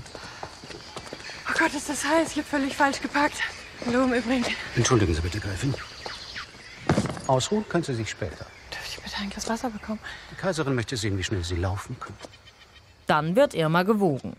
Oh 1.48 1.58
Gott, 1.58 1.74
ist 1.74 1.88
das 1.88 2.04
heiß. 2.04 2.30
Ich 2.32 2.36
habe 2.36 2.46
völlig 2.46 2.76
falsch 2.76 3.00
gepackt. 3.00 3.36
Hallo 3.86 4.04
im 4.04 4.14
Übrigen. 4.14 4.44
Entschuldigen 4.76 5.12
Sie 5.14 5.20
bitte, 5.20 5.40
Gräfin. 5.40 5.74
Ausruhen 7.26 7.68
können 7.68 7.84
Sie 7.84 7.94
sich 7.94 8.08
später. 8.10 8.46
Darf 8.70 8.86
ich 8.88 9.02
bitte 9.02 9.16
ein 9.20 9.30
Glas 9.30 9.48
Wasser 9.48 9.70
bekommen? 9.70 9.98
Die 10.30 10.36
Kaiserin 10.36 10.74
möchte 10.74 10.96
sehen, 10.96 11.18
wie 11.18 11.24
schnell 11.24 11.42
Sie 11.42 11.56
laufen 11.56 11.96
können. 11.98 12.16
Dann 13.06 13.36
wird 13.36 13.54
Irma 13.54 13.82
gewogen. 13.82 14.36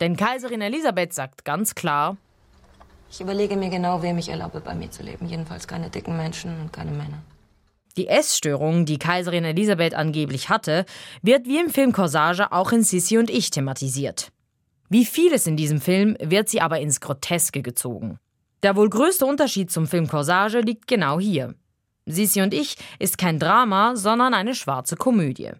Denn 0.00 0.16
Kaiserin 0.16 0.60
Elisabeth 0.60 1.14
sagt 1.14 1.44
ganz 1.44 1.74
klar: 1.74 2.16
Ich 3.10 3.20
überlege 3.20 3.56
mir 3.56 3.70
genau, 3.70 4.02
wem 4.02 4.18
ich 4.18 4.28
erlaube, 4.28 4.60
bei 4.60 4.74
mir 4.74 4.90
zu 4.90 5.02
leben. 5.04 5.26
Jedenfalls 5.26 5.68
keine 5.68 5.88
dicken 5.88 6.16
Menschen 6.16 6.60
und 6.60 6.72
keine 6.72 6.90
Männer. 6.90 7.22
Die 7.96 8.08
Essstörung, 8.08 8.86
die 8.86 8.98
Kaiserin 8.98 9.44
Elisabeth 9.44 9.94
angeblich 9.94 10.48
hatte, 10.48 10.84
wird 11.22 11.46
wie 11.46 11.60
im 11.60 11.70
Film 11.70 11.92
Corsage 11.92 12.50
auch 12.50 12.72
in 12.72 12.82
Sissi 12.82 13.18
und 13.18 13.30
ich 13.30 13.50
thematisiert. 13.50 14.32
Wie 14.88 15.04
vieles 15.04 15.46
in 15.46 15.56
diesem 15.56 15.80
Film 15.80 16.16
wird 16.20 16.48
sie 16.48 16.60
aber 16.60 16.80
ins 16.80 17.00
Groteske 17.00 17.62
gezogen. 17.62 18.18
Der 18.64 18.76
wohl 18.76 18.90
größte 18.90 19.26
Unterschied 19.26 19.70
zum 19.70 19.86
Film 19.86 20.08
Corsage 20.08 20.60
liegt 20.60 20.88
genau 20.88 21.20
hier. 21.20 21.54
Sissi 22.06 22.42
und 22.42 22.52
ich 22.52 22.76
ist 22.98 23.16
kein 23.16 23.38
Drama, 23.38 23.94
sondern 23.94 24.34
eine 24.34 24.54
schwarze 24.54 24.96
Komödie. 24.96 25.52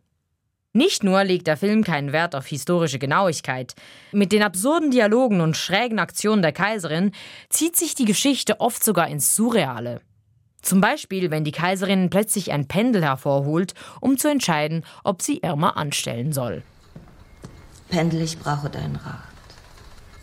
Nicht 0.72 1.04
nur 1.04 1.22
legt 1.22 1.46
der 1.46 1.56
Film 1.56 1.84
keinen 1.84 2.12
Wert 2.12 2.34
auf 2.34 2.46
historische 2.46 2.98
Genauigkeit, 2.98 3.74
mit 4.10 4.32
den 4.32 4.42
absurden 4.42 4.90
Dialogen 4.90 5.40
und 5.40 5.56
schrägen 5.56 6.00
Aktionen 6.00 6.42
der 6.42 6.52
Kaiserin 6.52 7.12
zieht 7.48 7.76
sich 7.76 7.94
die 7.94 8.04
Geschichte 8.04 8.58
oft 8.58 8.82
sogar 8.82 9.06
ins 9.08 9.36
Surreale. 9.36 10.00
Zum 10.64 10.80
Beispiel, 10.80 11.30
wenn 11.30 11.44
die 11.44 11.52
Kaiserin 11.52 12.08
plötzlich 12.08 12.50
ein 12.50 12.66
Pendel 12.66 13.04
hervorholt, 13.04 13.74
um 14.00 14.16
zu 14.16 14.28
entscheiden, 14.28 14.82
ob 15.04 15.20
sie 15.20 15.38
Irma 15.38 15.70
anstellen 15.70 16.32
soll. 16.32 16.62
Pendel, 17.90 18.22
ich 18.22 18.38
brauche 18.38 18.70
deinen 18.70 18.96
Rat. 18.96 19.20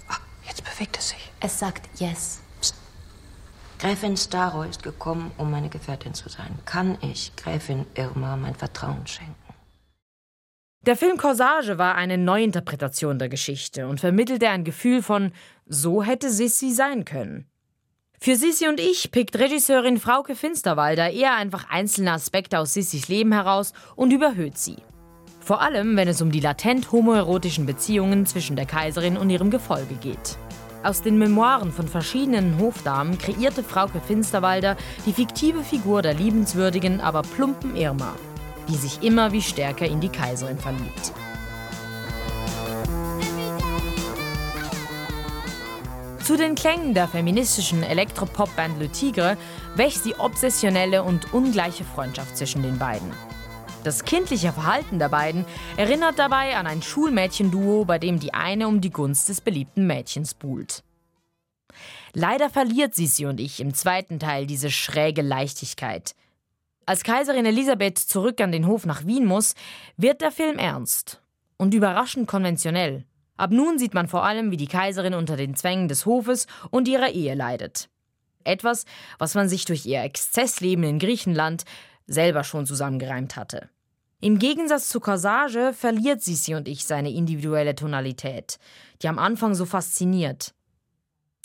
Oh, 0.09 0.15
jetzt 0.47 0.63
bewegt 0.63 0.97
es 0.97 1.09
sich. 1.09 1.31
Es 1.39 1.59
sagt 1.59 1.87
Yes. 1.99 2.39
Psst. 2.59 2.73
Gräfin 3.77 4.17
Staro 4.17 4.63
ist 4.63 4.81
gekommen, 4.81 5.31
um 5.37 5.51
meine 5.51 5.69
Gefährtin 5.69 6.15
zu 6.15 6.27
sein. 6.27 6.57
Kann 6.65 6.97
ich 7.01 7.35
Gräfin 7.35 7.85
Irma 7.93 8.35
mein 8.35 8.55
Vertrauen 8.55 9.05
schenken? 9.05 9.35
Der 10.87 10.97
Film 10.97 11.17
Corsage 11.17 11.77
war 11.77 11.93
eine 11.93 12.17
Neuinterpretation 12.17 13.19
der 13.19 13.29
Geschichte 13.29 13.87
und 13.87 13.99
vermittelte 13.99 14.49
ein 14.49 14.63
Gefühl 14.63 15.03
von, 15.03 15.33
so 15.67 16.01
hätte 16.01 16.31
Sissi 16.31 16.71
sein 16.71 17.05
können. 17.05 17.50
Für 18.23 18.35
Sissi 18.35 18.67
und 18.67 18.79
ich 18.79 19.09
pickt 19.09 19.39
Regisseurin 19.39 19.97
Frauke 19.97 20.35
Finsterwalder 20.35 21.09
eher 21.09 21.33
einfach 21.33 21.71
einzelne 21.71 22.11
Aspekte 22.11 22.59
aus 22.59 22.75
Sissis 22.75 23.07
Leben 23.07 23.31
heraus 23.31 23.73
und 23.95 24.13
überhöht 24.13 24.59
sie. 24.59 24.75
Vor 25.39 25.59
allem, 25.59 25.97
wenn 25.97 26.07
es 26.07 26.21
um 26.21 26.31
die 26.31 26.39
latent 26.39 26.91
homoerotischen 26.91 27.65
Beziehungen 27.65 28.27
zwischen 28.27 28.55
der 28.55 28.67
Kaiserin 28.67 29.17
und 29.17 29.31
ihrem 29.31 29.49
Gefolge 29.49 29.95
geht. 29.95 30.37
Aus 30.83 31.01
den 31.01 31.17
Memoiren 31.17 31.71
von 31.71 31.87
verschiedenen 31.87 32.59
Hofdamen 32.59 33.17
kreierte 33.17 33.63
Frauke 33.63 33.99
Finsterwalder 33.99 34.77
die 35.07 35.13
fiktive 35.13 35.63
Figur 35.63 36.03
der 36.03 36.13
liebenswürdigen, 36.13 37.01
aber 37.01 37.23
plumpen 37.23 37.75
Irma, 37.75 38.13
die 38.69 38.75
sich 38.75 39.01
immer 39.01 39.31
wie 39.31 39.41
stärker 39.41 39.87
in 39.87 39.99
die 39.99 40.09
Kaiserin 40.09 40.59
verliebt. 40.59 41.11
Zu 46.23 46.37
den 46.37 46.53
Klängen 46.53 46.93
der 46.93 47.07
feministischen 47.07 47.81
Elektropop-Band 47.81 48.79
Le 48.79 48.89
Tigre 48.89 49.37
wächst 49.75 50.05
die 50.05 50.13
obsessionelle 50.15 51.01
und 51.01 51.33
ungleiche 51.33 51.83
Freundschaft 51.83 52.37
zwischen 52.37 52.61
den 52.61 52.77
beiden. 52.77 53.11
Das 53.83 54.05
kindliche 54.05 54.53
Verhalten 54.53 54.99
der 54.99 55.09
beiden 55.09 55.45
erinnert 55.77 56.19
dabei 56.19 56.55
an 56.55 56.67
ein 56.67 56.83
Schulmädchenduo, 56.83 57.85
bei 57.85 57.97
dem 57.97 58.19
die 58.19 58.35
eine 58.35 58.67
um 58.67 58.81
die 58.81 58.91
Gunst 58.91 59.29
des 59.29 59.41
beliebten 59.41 59.87
Mädchens 59.87 60.35
buhlt. 60.35 60.83
Leider 62.13 62.51
verliert 62.51 62.93
Sissi 62.93 63.25
und 63.25 63.39
ich 63.39 63.59
im 63.59 63.73
zweiten 63.73 64.19
Teil 64.19 64.45
diese 64.45 64.69
schräge 64.69 65.23
Leichtigkeit. 65.23 66.13
Als 66.85 67.03
Kaiserin 67.03 67.47
Elisabeth 67.47 67.97
zurück 67.97 68.41
an 68.41 68.51
den 68.51 68.67
Hof 68.67 68.85
nach 68.85 69.07
Wien 69.07 69.25
muss, 69.25 69.55
wird 69.97 70.21
der 70.21 70.31
Film 70.31 70.59
ernst 70.59 71.19
und 71.57 71.73
überraschend 71.73 72.27
konventionell. 72.27 73.05
Ab 73.41 73.49
nun 73.49 73.79
sieht 73.79 73.95
man 73.95 74.07
vor 74.07 74.23
allem, 74.23 74.51
wie 74.51 74.57
die 74.57 74.67
Kaiserin 74.67 75.15
unter 75.15 75.35
den 75.35 75.55
Zwängen 75.55 75.87
des 75.87 76.05
Hofes 76.05 76.45
und 76.69 76.87
ihrer 76.87 77.09
Ehe 77.09 77.33
leidet. 77.33 77.89
Etwas, 78.43 78.85
was 79.17 79.33
man 79.33 79.49
sich 79.49 79.65
durch 79.65 79.83
ihr 79.87 80.03
Exzessleben 80.03 80.83
in 80.83 80.99
Griechenland 80.99 81.63
selber 82.05 82.43
schon 82.43 82.67
zusammengereimt 82.67 83.37
hatte. 83.37 83.67
Im 84.19 84.37
Gegensatz 84.37 84.89
zu 84.89 84.99
Corsage 84.99 85.73
verliert 85.73 86.21
Sissi 86.21 86.53
und 86.53 86.67
ich 86.67 86.85
seine 86.85 87.09
individuelle 87.09 87.73
Tonalität, 87.73 88.59
die 89.01 89.07
am 89.07 89.17
Anfang 89.17 89.55
so 89.55 89.65
fasziniert. 89.65 90.53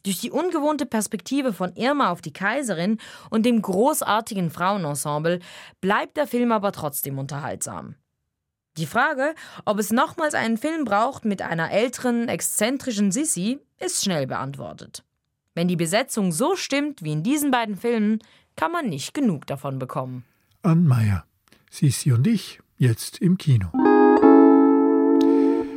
Durch 0.04 0.20
die 0.20 0.30
ungewohnte 0.30 0.84
Perspektive 0.84 1.54
von 1.54 1.74
Irma 1.76 2.10
auf 2.10 2.20
die 2.20 2.34
Kaiserin 2.34 2.98
und 3.30 3.46
dem 3.46 3.62
großartigen 3.62 4.50
Frauenensemble 4.50 5.40
bleibt 5.80 6.18
der 6.18 6.26
Film 6.26 6.52
aber 6.52 6.72
trotzdem 6.72 7.18
unterhaltsam. 7.18 7.94
Die 8.78 8.87
Frage, 8.87 9.35
ob 9.64 9.78
es 9.78 9.90
nochmals 9.90 10.35
einen 10.35 10.59
Film 10.59 10.85
braucht 10.85 11.25
mit 11.25 11.40
einer 11.40 11.71
älteren, 11.71 12.28
exzentrischen 12.28 13.11
Sissi, 13.11 13.59
ist 13.78 14.04
schnell 14.04 14.26
beantwortet. 14.26 15.02
Wenn 15.54 15.68
die 15.68 15.76
Besetzung 15.76 16.33
so 16.33 16.56
stimmt 16.56 17.02
wie 17.02 17.12
in 17.12 17.23
diesen 17.23 17.50
beiden 17.50 17.76
Filmen, 17.76 18.18
kann 18.54 18.73
man 18.73 18.88
nicht 18.88 19.14
genug 19.14 19.47
davon 19.47 19.78
bekommen. 19.78 20.25
Ann 20.62 20.87
Meyer, 20.87 21.25
Sissi 21.71 22.12
und 22.12 22.26
ich, 22.26 22.61
jetzt 22.76 23.18
im 23.18 23.38
Kino. 23.38 23.71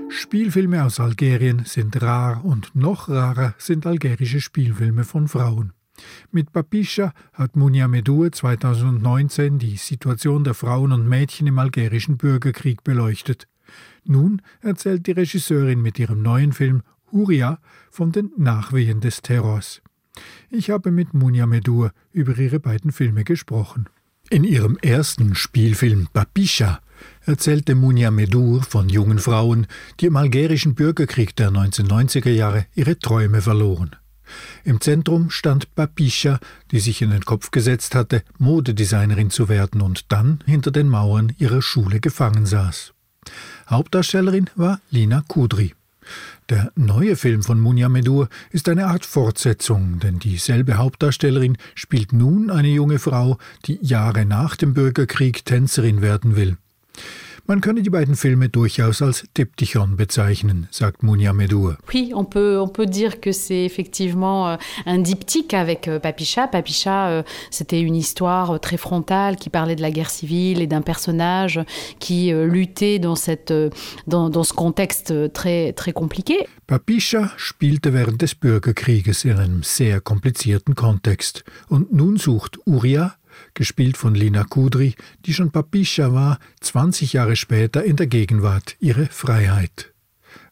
Spielfilme 0.10 0.84
aus 0.84 1.00
Algerien 1.00 1.64
sind 1.66 2.02
rar 2.02 2.44
und 2.44 2.76
noch 2.76 3.08
rarer 3.08 3.54
sind 3.58 3.86
algerische 3.86 4.42
Spielfilme 4.42 5.06
von 5.06 5.30
Frauen. 5.30 5.72
Mit 6.32 6.52
Papischa 6.52 7.14
hat 7.34 7.56
Munia 7.56 7.88
Medour 7.88 8.32
2019 8.32 9.60
die 9.60 9.78
Situation 9.78 10.44
der 10.44 10.54
Frauen 10.54 10.92
und 10.92 11.08
Mädchen 11.08 11.48
im 11.48 11.60
algerischen 11.60 12.18
Bürgerkrieg 12.18 12.84
beleuchtet. 12.84 13.48
Nun 14.06 14.42
erzählt 14.62 15.08
die 15.08 15.12
Regisseurin 15.12 15.82
mit 15.82 16.00
ihrem 16.00 16.22
neuen 16.22 16.54
Film 16.54 16.82
Huria 17.12 17.60
von 17.90 18.12
den 18.12 18.32
Nachwehen 18.38 19.02
des 19.02 19.22
Terrors. 19.22 19.82
Ich 20.50 20.70
habe 20.70 20.92
mit 20.92 21.14
Munia 21.14 21.46
Medour 21.46 21.92
über 22.12 22.38
ihre 22.38 22.60
beiden 22.60 22.92
Filme 22.92 23.24
gesprochen. 23.24 23.88
In 24.30 24.44
ihrem 24.44 24.78
ersten 24.82 25.34
Spielfilm 25.34 26.08
Papischa 26.14 26.82
erzählte 27.26 27.74
Munia 27.76 28.12
Medour 28.12 28.62
von 28.62 28.90
jungen 28.90 29.18
Frauen, 29.18 29.66
die 30.00 30.06
im 30.06 30.16
algerischen 30.18 30.76
Bürgerkrieg 30.76 31.36
der 31.36 31.50
1990er 31.50 32.30
Jahre 32.30 32.66
ihre 32.76 33.00
Träume 33.00 33.42
verloren. 33.42 33.96
Im 34.64 34.82
Zentrum 34.82 35.30
stand 35.30 35.74
Papischa, 35.76 36.40
die 36.72 36.80
sich 36.80 37.02
in 37.02 37.12
den 37.12 37.26
Kopf 37.26 37.52
gesetzt 37.52 37.96
hatte, 37.96 38.24
Modedesignerin 38.38 39.30
zu 39.30 39.50
werden 39.50 39.82
und 39.82 40.12
dann 40.12 40.40
hinter 40.46 40.72
den 40.72 40.90
Mauern 40.90 41.34
ihrer 41.38 41.62
Schule 41.62 42.00
gefangen 42.00 42.46
saß. 42.46 42.94
Hauptdarstellerin 43.70 44.50
war 44.56 44.80
Lina 44.90 45.24
Kudri. 45.28 45.74
Der 46.50 46.72
neue 46.76 47.16
Film 47.16 47.44
von 47.44 47.60
Munia 47.60 47.90
Medur 47.90 48.30
ist 48.50 48.68
eine 48.70 48.88
Art 48.88 49.06
Fortsetzung, 49.06 50.00
denn 50.00 50.18
dieselbe 50.18 50.78
Hauptdarstellerin 50.78 51.58
spielt 51.76 52.14
nun 52.14 52.50
eine 52.50 52.70
junge 52.70 52.98
Frau, 52.98 53.38
die 53.66 53.78
Jahre 53.82 54.26
nach 54.26 54.56
dem 54.56 54.74
Bürgerkrieg 54.74 55.46
Tänzerin 55.46 56.02
werden 56.02 56.36
will. 56.36 56.58
Man 57.50 57.62
könne 57.62 57.82
die 57.82 57.90
beiden 57.90 58.16
Filme 58.16 58.48
durchaus 58.48 59.02
als 59.02 59.24
Diptychon 59.36 59.96
bezeichnen, 59.96 60.68
sagt 60.70 61.02
Munia 61.02 61.34
Medour. 61.34 61.78
Oui, 61.92 62.12
on 62.14 62.24
peut, 62.24 62.60
on 62.62 62.68
peut 62.68 62.86
dire 62.86 63.20
que 63.20 63.32
c'est 63.32 63.66
effectivement 63.66 64.50
euh, 64.50 64.58
un 64.86 65.00
diptyque 65.00 65.56
avec 65.56 65.88
euh, 65.88 65.98
Papicha. 66.00 66.48
Papicha, 66.48 67.10
euh, 67.10 67.24
c'était 67.50 67.82
une 67.82 67.96
histoire 67.96 68.60
très 68.60 68.78
frontale 68.78 69.36
qui 69.36 69.50
parlait 69.50 69.76
de 69.76 69.82
la 69.82 69.90
guerre 69.90 70.12
civile 70.12 70.62
et 70.62 70.68
d'un 70.68 70.84
personnage 70.84 71.60
qui 71.98 72.32
luttait 72.32 73.00
dans, 73.00 73.16
cette, 73.16 73.52
dans, 74.06 74.30
dans 74.30 74.44
ce 74.44 74.54
contexte 74.54 75.34
très, 75.34 75.74
très 75.74 75.92
compliqué. 75.92 76.46
Papischa 76.68 77.32
spielte 77.40 77.88
während 77.88 78.20
des 78.20 78.36
Bürgerkrieges 78.40 79.26
in 79.26 79.40
einem 79.40 79.64
sehr 79.64 80.02
komplizierten 80.02 80.76
Kontext. 80.76 81.44
Und 81.68 81.92
nun 81.92 82.18
sucht 82.18 82.60
Uria 82.68 83.16
gespielt 83.54 83.98
von 83.98 84.16
Lina 84.16 84.44
Kudri, 84.44 84.96
die 85.26 85.34
schon 85.34 85.52
Papischa 85.52 86.14
war, 86.14 86.40
20 86.62 87.14
Jahre 87.14 87.36
später 87.36 87.84
in 87.84 87.96
der 87.96 88.08
Gegenwart 88.08 88.76
ihre 88.80 89.06
Freiheit. 89.06 89.92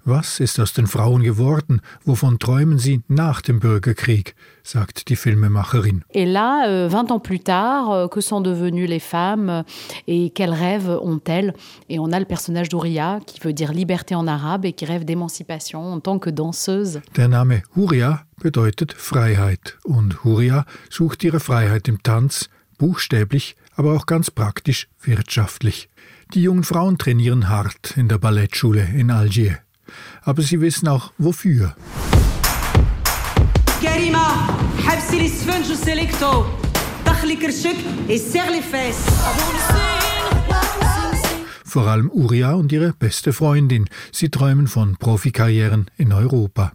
Was 0.10 0.40
ist 0.40 0.58
aus 0.58 0.72
den 0.72 0.88
Frauen 0.88 1.22
geworden? 1.22 1.82
Wovon 2.06 2.40
träumen 2.40 2.80
sie 2.80 3.02
nach 3.10 3.42
dem 3.42 3.60
Bürgerkrieg? 3.60 4.36
sagt 4.64 5.10
die 5.10 5.18
Filmemacherin. 5.18 6.02
Et 6.14 6.26
là, 6.26 6.88
20 6.88 7.10
euh, 7.10 7.14
ans 7.14 7.22
plus 7.22 7.40
tard, 7.40 7.92
euh, 7.92 8.08
que 8.08 8.22
sont 8.22 8.40
devenues 8.40 8.88
les 8.88 9.02
femmes 9.02 9.66
et 10.08 10.30
quels 10.30 10.54
rêves 10.54 10.90
ont-elles 11.02 11.54
Et 11.90 12.00
on 12.00 12.14
a 12.14 12.20
le 12.20 12.26
personnage 12.26 12.70
d'Ouria, 12.70 13.20
qui 13.28 13.42
veut 13.42 13.52
dire 13.52 13.74
liberté 13.74 14.16
en 14.16 14.28
arabe 14.28 14.64
et 14.64 14.72
qui 14.72 14.86
rêve 14.86 15.04
d'émancipation 15.04 15.92
en 15.92 16.00
tant 16.00 16.20
que 16.20 16.30
danseuse. 16.30 17.02
Der 17.18 17.28
Name 17.28 17.64
Huria 17.76 18.22
bedeutet 18.42 18.94
Freiheit 18.94 19.78
und 19.84 20.24
Huria 20.24 20.66
sucht 20.90 21.26
ihre 21.26 21.42
Freiheit 21.42 21.90
im 21.90 22.02
Tanz, 22.02 22.50
buchstäblich, 22.79 23.57
aber 23.75 23.95
auch 23.95 24.07
ganz 24.07 24.31
praktisch 24.31 24.89
wirtschaftlich. 25.03 25.89
Die 26.35 26.43
jungen 26.43 26.65
Frauen 26.65 26.99
trainieren 26.99 27.49
hart 27.49 27.97
in 27.97 28.09
der 28.09 28.19
Ballettschule 28.19 28.89
in 28.95 29.11
Algier. 29.11 29.59
Aber 30.23 30.43
sie 30.43 30.61
wissen 30.61 30.89
auch 30.89 31.13
wofür. 31.19 31.75
Karima, 33.83 34.49
حبسي 34.79 35.19
لي 35.19 35.29
سفنج 35.29 35.71
وسيليكتو 35.71 36.45
دخلي 37.07 37.37
كرشك 37.37 37.77
et 38.09 38.51
les 38.51 38.63
fesses. 38.63 39.13
Vor 41.65 41.87
allem 41.87 42.11
Uria 42.11 42.53
und 42.53 42.71
ihre 42.71 42.93
beste 42.93 43.33
Freundin. 43.33 43.89
Sie 44.13 44.29
träumen 44.29 44.67
von 44.67 44.97
Profikarrieren 44.97 45.91
in 45.97 46.13
Europa. 46.13 46.73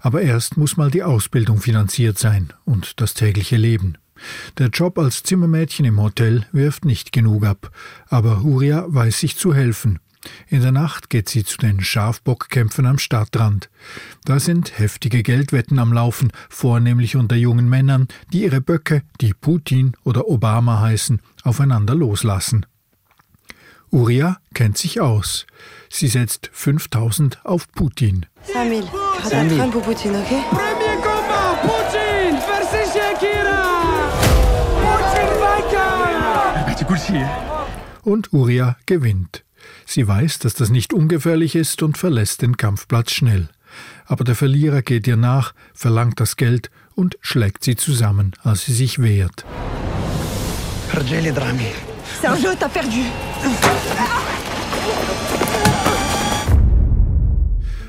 Aber 0.00 0.22
erst 0.22 0.56
muss 0.56 0.76
mal 0.76 0.90
die 0.90 1.04
Ausbildung 1.04 1.60
finanziert 1.60 2.18
sein 2.18 2.52
und 2.64 3.00
das 3.00 3.14
tägliche 3.14 3.56
Leben. 3.56 3.98
Der 4.57 4.67
Job 4.67 4.97
als 4.97 5.23
Zimmermädchen 5.23 5.85
im 5.85 6.01
Hotel 6.01 6.45
wirft 6.51 6.85
nicht 6.85 7.11
genug 7.11 7.45
ab, 7.45 7.71
aber 8.07 8.43
Huria 8.43 8.85
weiß 8.87 9.19
sich 9.19 9.37
zu 9.37 9.53
helfen. 9.53 9.99
In 10.47 10.61
der 10.61 10.71
Nacht 10.71 11.09
geht 11.09 11.29
sie 11.29 11.43
zu 11.43 11.57
den 11.57 11.81
Schafbockkämpfen 11.81 12.85
am 12.85 12.99
Stadtrand. 12.99 13.69
Da 14.23 14.39
sind 14.39 14.77
heftige 14.77 15.23
Geldwetten 15.23 15.79
am 15.79 15.93
Laufen, 15.93 16.31
vornehmlich 16.49 17.15
unter 17.15 17.35
jungen 17.35 17.69
Männern, 17.69 18.07
die 18.31 18.43
ihre 18.43 18.61
Böcke, 18.61 19.01
die 19.19 19.33
Putin 19.33 19.93
oder 20.03 20.27
Obama 20.27 20.79
heißen, 20.79 21.21
aufeinander 21.43 21.95
loslassen. 21.95 22.65
Uria 23.89 24.37
kennt 24.53 24.77
sich 24.77 25.01
aus. 25.01 25.45
Sie 25.89 26.07
setzt 26.07 26.49
5000 26.53 27.45
auf 27.45 27.69
Putin. 27.71 28.25
5000. 28.43 28.89
5000 29.21 29.71
pour 29.71 29.81
Putin, 29.81 30.15
okay? 30.15 30.80
Und 38.03 38.33
Uria 38.33 38.77
gewinnt. 38.85 39.43
Sie 39.85 40.07
weiß, 40.07 40.39
dass 40.39 40.53
das 40.53 40.69
nicht 40.69 40.93
ungefährlich 40.93 41.55
ist 41.55 41.83
und 41.83 41.97
verlässt 41.97 42.41
den 42.41 42.57
Kampfplatz 42.57 43.11
schnell. 43.11 43.49
Aber 44.05 44.23
der 44.23 44.35
Verlierer 44.35 44.81
geht 44.81 45.07
ihr 45.07 45.17
nach, 45.17 45.53
verlangt 45.73 46.19
das 46.19 46.35
Geld 46.35 46.71
und 46.95 47.17
schlägt 47.21 47.63
sie 47.63 47.75
zusammen, 47.75 48.33
als 48.43 48.65
sie 48.65 48.73
sich 48.73 48.99
wehrt. 48.99 49.45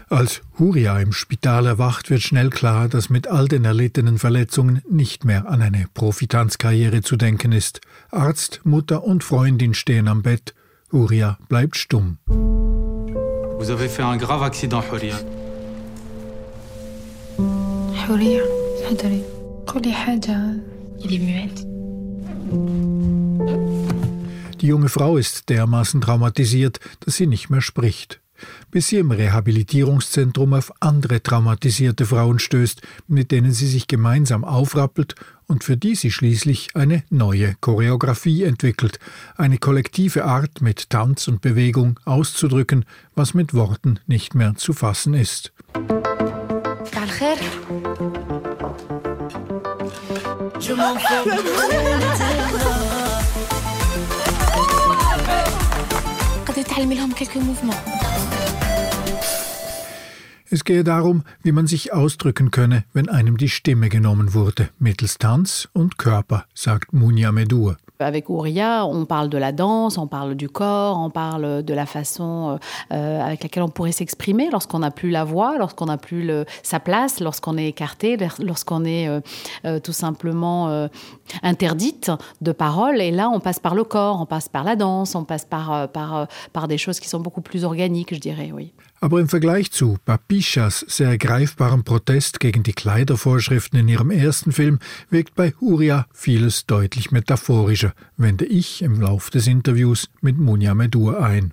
Als 0.08 0.42
Huria 0.58 1.00
im 1.00 1.12
Spital 1.12 1.66
erwacht, 1.66 2.10
wird 2.10 2.20
schnell 2.20 2.50
klar, 2.50 2.88
dass 2.88 3.08
mit 3.08 3.28
all 3.28 3.48
den 3.48 3.64
erlittenen 3.64 4.18
Verletzungen 4.18 4.82
nicht 4.90 5.24
mehr 5.24 5.48
an 5.48 5.62
eine 5.62 5.86
Profitanzkarriere 5.94 7.00
zu 7.00 7.16
denken 7.16 7.52
ist. 7.52 7.80
Arzt, 8.11 8.61
Mutter 8.63 9.03
und 9.03 9.23
Freundin 9.23 9.73
stehen 9.73 10.07
am 10.07 10.21
Bett. 10.21 10.53
Huria 10.91 11.37
bleibt 11.49 11.75
stumm. 11.75 12.17
Vous 13.59 13.69
avez 13.71 13.89
fait 13.89 14.03
un 14.03 14.17
grave 14.17 14.43
accident, 14.43 14.83
Huria. 14.91 15.19
Huria, 18.07 18.43
تفضلي 18.79 19.21
قولي 19.67 19.93
حاجة. 19.93 20.37
Il 20.99 21.13
est 21.13 21.19
muette. 21.19 21.65
Die 24.61 24.67
junge 24.67 24.89
Frau 24.89 25.17
ist 25.17 25.49
dermaßen 25.49 26.01
traumatisiert, 26.01 26.79
dass 27.01 27.15
sie 27.15 27.27
nicht 27.27 27.49
mehr 27.49 27.61
spricht 27.61 28.20
bis 28.71 28.87
sie 28.87 28.97
im 28.97 29.11
Rehabilitierungszentrum 29.11 30.53
auf 30.53 30.71
andere 30.79 31.21
traumatisierte 31.21 32.05
Frauen 32.05 32.39
stößt, 32.39 32.81
mit 33.07 33.31
denen 33.31 33.51
sie 33.51 33.67
sich 33.67 33.87
gemeinsam 33.87 34.43
aufrappelt 34.43 35.15
und 35.47 35.63
für 35.63 35.77
die 35.77 35.95
sie 35.95 36.11
schließlich 36.11 36.69
eine 36.75 37.03
neue 37.09 37.55
Choreografie 37.61 38.43
entwickelt, 38.43 38.99
eine 39.37 39.57
kollektive 39.57 40.25
Art 40.25 40.61
mit 40.61 40.89
Tanz 40.89 41.27
und 41.27 41.41
Bewegung 41.41 41.99
auszudrücken, 42.05 42.85
was 43.15 43.33
mit 43.33 43.53
Worten 43.53 43.99
nicht 44.07 44.35
mehr 44.35 44.55
zu 44.55 44.73
fassen 44.73 45.13
ist. 45.13 45.53
قد 56.57 56.63
تعلمي 56.63 56.95
لهم 56.95 57.13
quelques 57.13 57.35
mouvements 57.35 58.10
Es 60.52 60.64
gehe 60.64 60.84
darum, 60.84 61.22
wie 61.42 61.50
man 61.50 61.66
sich 61.66 61.94
ausdrücken 61.94 62.50
könne, 62.50 62.84
wenn 62.92 63.08
einem 63.08 63.38
die 63.38 63.48
Stimme 63.48 63.88
genommen 63.88 64.34
wurde, 64.34 64.68
mittels 64.78 65.16
Tanz 65.16 65.66
und 65.72 65.96
Körper, 65.96 66.44
sagt 66.52 66.92
Munia 66.92 67.32
Medur. 67.32 67.78
Avec 67.98 68.28
Ouria, 68.28 68.84
on 68.84 69.06
parle 69.06 69.30
de 69.30 69.38
la 69.38 69.52
danse, 69.52 69.96
on 69.96 70.08
parle 70.08 70.34
du 70.34 70.50
corps, 70.50 70.98
on 70.98 71.08
parle 71.08 71.62
de 71.62 71.72
la 71.72 71.86
façon 71.86 72.58
euh, 72.92 73.22
avec 73.22 73.44
laquelle 73.44 73.62
on 73.62 73.70
pourrait 73.70 73.92
s'exprimer 73.92 74.50
lorsqu'on 74.50 74.80
n'a 74.80 74.90
plus 74.90 75.08
la 75.08 75.24
voix, 75.24 75.56
lorsqu'on 75.56 75.86
n'a 75.86 75.96
plus 75.96 76.30
sa 76.62 76.80
place, 76.80 77.20
lorsqu'on 77.20 77.56
est 77.56 77.68
écarté, 77.68 78.18
lorsqu'on 78.38 78.84
est 78.84 79.08
euh, 79.08 79.20
euh, 79.64 79.80
tout 79.80 79.94
simplement 79.94 80.86
interdite 81.42 82.10
de 82.42 82.52
parole. 82.52 83.00
Et 83.00 83.10
là, 83.10 83.30
on 83.30 83.40
passe 83.40 83.58
par 83.58 83.74
le 83.74 83.84
corps, 83.84 84.20
on 84.20 84.26
passe 84.26 84.50
par 84.50 84.64
la 84.64 84.76
danse, 84.76 85.14
on 85.14 85.24
passe 85.24 85.46
par 85.46 85.88
des 86.68 86.76
choses 86.76 87.00
qui 87.00 87.08
sont 87.08 87.20
beaucoup 87.20 87.40
plus 87.40 87.64
organiques, 87.64 88.14
je 88.14 88.20
dirais, 88.20 88.50
oui. 88.52 88.74
Aber 89.02 89.18
im 89.18 89.28
Vergleich 89.28 89.72
zu 89.72 89.98
Papichas 90.04 90.86
sehr 90.86 91.18
greifbarem 91.18 91.82
Protest 91.82 92.38
gegen 92.38 92.62
die 92.62 92.72
Kleidervorschriften 92.72 93.80
in 93.80 93.88
ihrem 93.88 94.12
ersten 94.12 94.52
Film 94.52 94.78
wirkt 95.10 95.34
bei 95.34 95.52
Huria 95.60 96.06
vieles 96.12 96.66
deutlich 96.66 97.10
metaphorischer, 97.10 97.94
wende 98.16 98.44
ich 98.44 98.80
im 98.80 99.00
Lauf 99.00 99.30
des 99.30 99.48
Interviews 99.48 100.08
mit 100.20 100.38
Munja 100.38 100.76
Medur 100.76 101.20
ein. 101.20 101.52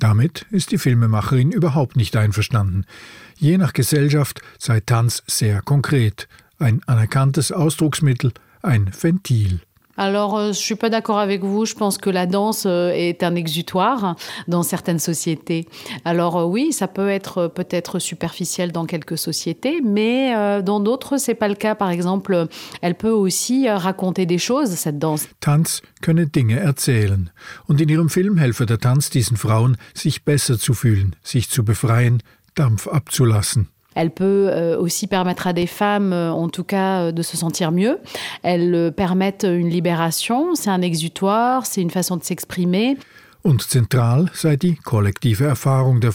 Damit 0.00 0.46
ist 0.50 0.72
die 0.72 0.78
Filmemacherin 0.78 1.52
überhaupt 1.52 1.94
nicht 1.94 2.16
einverstanden. 2.16 2.84
Je 3.36 3.56
nach 3.56 3.72
Gesellschaft 3.72 4.42
sei 4.58 4.80
Tanz 4.80 5.22
sehr 5.28 5.62
konkret, 5.62 6.26
ein 6.58 6.82
anerkanntes 6.88 7.52
Ausdrucksmittel, 7.52 8.32
ein 8.60 8.90
Ventil. 9.00 9.60
Alors, 9.96 10.36
euh, 10.36 10.48
je 10.48 10.58
suis 10.58 10.74
pas 10.74 10.90
d'accord 10.90 11.18
avec 11.18 11.42
vous. 11.42 11.66
Je 11.66 11.74
pense 11.74 11.98
que 11.98 12.10
la 12.10 12.26
danse 12.26 12.64
euh, 12.66 12.90
est 12.90 13.22
un 13.22 13.34
exutoire 13.34 14.16
dans 14.48 14.62
certaines 14.62 14.98
sociétés. 14.98 15.68
Alors 16.04 16.36
euh, 16.36 16.44
oui, 16.44 16.72
ça 16.72 16.88
peut 16.88 17.08
être 17.08 17.48
peut-être 17.48 17.98
superficiel 17.98 18.72
dans 18.72 18.86
quelques 18.86 19.18
sociétés, 19.18 19.80
mais 19.82 20.34
dans 20.62 20.80
d'autres, 20.80 21.18
c'est 21.18 21.34
pas 21.34 21.48
le 21.48 21.54
cas. 21.54 21.74
Par 21.74 21.90
exemple, 21.90 22.46
elle 22.82 22.94
peut 22.94 23.10
aussi 23.10 23.68
raconter 23.68 24.26
des 24.26 24.38
choses, 24.38 24.70
cette 24.70 24.98
danse. 24.98 25.28
Tanz 25.40 25.82
könne 26.00 26.26
Dinge 26.26 26.58
erzählen. 26.58 27.30
Und 27.68 27.80
in 27.80 27.88
ihrem 27.88 28.08
Film 28.08 28.38
helfe 28.38 28.66
der 28.66 28.78
Tanz 28.78 29.10
diesen 29.10 29.36
Frauen, 29.36 29.76
sich 29.94 30.24
besser 30.24 30.58
zu 30.58 30.74
fühlen, 30.74 31.16
sich 31.22 31.48
zu 31.48 31.64
befreien, 31.64 32.22
Dampf 32.54 32.86
abzulassen. 32.86 33.73
Elle 33.94 34.10
peut 34.10 34.48
euh, 34.50 34.78
aussi 34.78 35.06
permettre 35.06 35.46
à 35.46 35.52
des 35.52 35.66
femmes, 35.66 36.12
euh, 36.12 36.32
en 36.32 36.48
tout 36.48 36.64
cas, 36.64 37.04
euh, 37.04 37.12
de 37.12 37.22
se 37.22 37.36
sentir 37.36 37.72
mieux. 37.72 37.98
Elles 38.42 38.92
permettent 38.96 39.44
une 39.44 39.68
libération, 39.68 40.54
c'est 40.54 40.70
un 40.70 40.82
exutoire, 40.82 41.66
c'est 41.66 41.80
une 41.80 41.90
façon 41.90 42.16
de 42.16 42.24
s'exprimer. 42.24 42.96
Und 43.44 43.60
zentral 43.60 44.30
sei 44.32 44.56
die 44.56 44.76
kollektive 44.82 45.44
Erfahrung 45.44 46.00
der. 46.00 46.14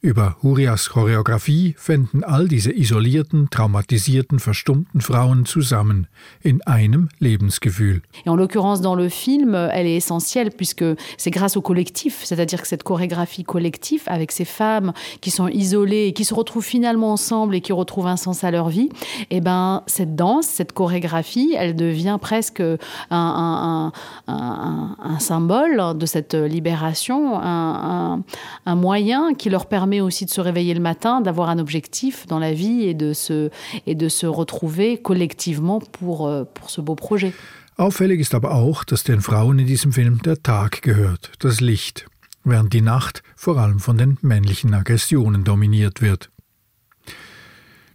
Über 0.00 0.36
Hurias 0.42 0.90
Choreografie 0.90 1.74
all 2.22 2.46
diese 2.46 2.70
isolierten, 2.70 3.48
traumatisierten, 3.50 4.38
verstummten 4.38 5.00
Frauen 5.00 5.44
zusammen 5.44 6.06
in 6.44 6.60
einem 6.66 7.08
Lebensgefühl. 7.18 8.02
Et 8.24 8.28
en 8.28 8.36
l'occurrence, 8.36 8.80
dans 8.80 8.94
le 8.94 9.08
film, 9.08 9.54
elle 9.54 9.86
est 9.86 9.96
essentielle 9.96 10.50
puisque 10.50 10.84
c'est 11.16 11.30
grâce 11.30 11.56
au 11.56 11.62
collectif, 11.62 12.20
c'est-à-dire 12.22 12.62
que 12.62 12.68
cette 12.68 12.84
chorégraphie 12.84 13.42
collective 13.42 14.02
avec 14.06 14.30
ces 14.30 14.44
femmes 14.44 14.92
qui 15.20 15.32
sont 15.32 15.48
isolées 15.48 16.06
et 16.06 16.12
qui 16.12 16.24
se 16.24 16.34
retrouvent 16.34 16.64
finalement 16.64 17.12
ensemble 17.12 17.56
et 17.56 17.60
qui 17.60 17.72
retrouvent 17.72 18.06
un 18.06 18.16
sens 18.16 18.44
à 18.44 18.52
leur 18.52 18.68
vie, 18.68 18.90
eh 19.30 19.40
ben, 19.40 19.82
cette 19.86 20.14
danse, 20.14 20.46
cette 20.46 20.72
chorégraphie, 20.72 21.56
elle 21.58 21.74
devient 21.74 22.18
presque 22.20 22.62
un, 23.10 23.92
un 24.28 25.18
symbole 25.18 25.96
de 25.96 26.06
cette 26.06 26.34
libération, 26.34 27.38
un, 27.40 28.22
moyen 28.66 29.34
qui 29.34 29.50
leur 29.50 29.66
permet 29.66 29.87
aussi 30.00 30.24
de 30.24 30.30
se 30.30 30.40
réveiller 30.40 30.74
le 30.74 30.80
matin, 30.80 31.20
d'avoir 31.20 31.48
un 31.48 31.58
objectif 31.58 32.26
dans 32.26 32.38
la 32.38 32.52
vie 32.52 32.82
et 32.84 32.94
de 32.94 33.12
se, 33.12 33.50
et 33.86 33.94
de 33.94 34.08
se 34.08 34.26
retrouver 34.26 35.00
collectivement 35.00 35.80
pour, 35.80 36.26
euh, 36.26 36.44
pour 36.44 36.70
ce 36.70 36.80
beau 36.80 36.94
projet. 36.94 37.32
Auffällig 37.76 38.20
ist 38.20 38.34
aber 38.34 38.54
auch, 38.54 38.84
dass 38.84 39.04
den 39.04 39.20
Frauen 39.20 39.60
in 39.60 39.66
diesem 39.66 39.92
Film 39.92 40.20
der 40.22 40.42
Tag 40.42 40.82
gehört, 40.82 41.30
das 41.38 41.60
Licht, 41.60 42.06
während 42.44 42.72
die 42.72 42.80
Nacht 42.80 43.22
vor 43.36 43.56
allem 43.58 43.78
von 43.78 43.96
den 43.96 44.18
männlichen 44.20 44.74
Aggressionen 44.74 45.44
dominiert 45.44 46.02
wird. 46.02 46.30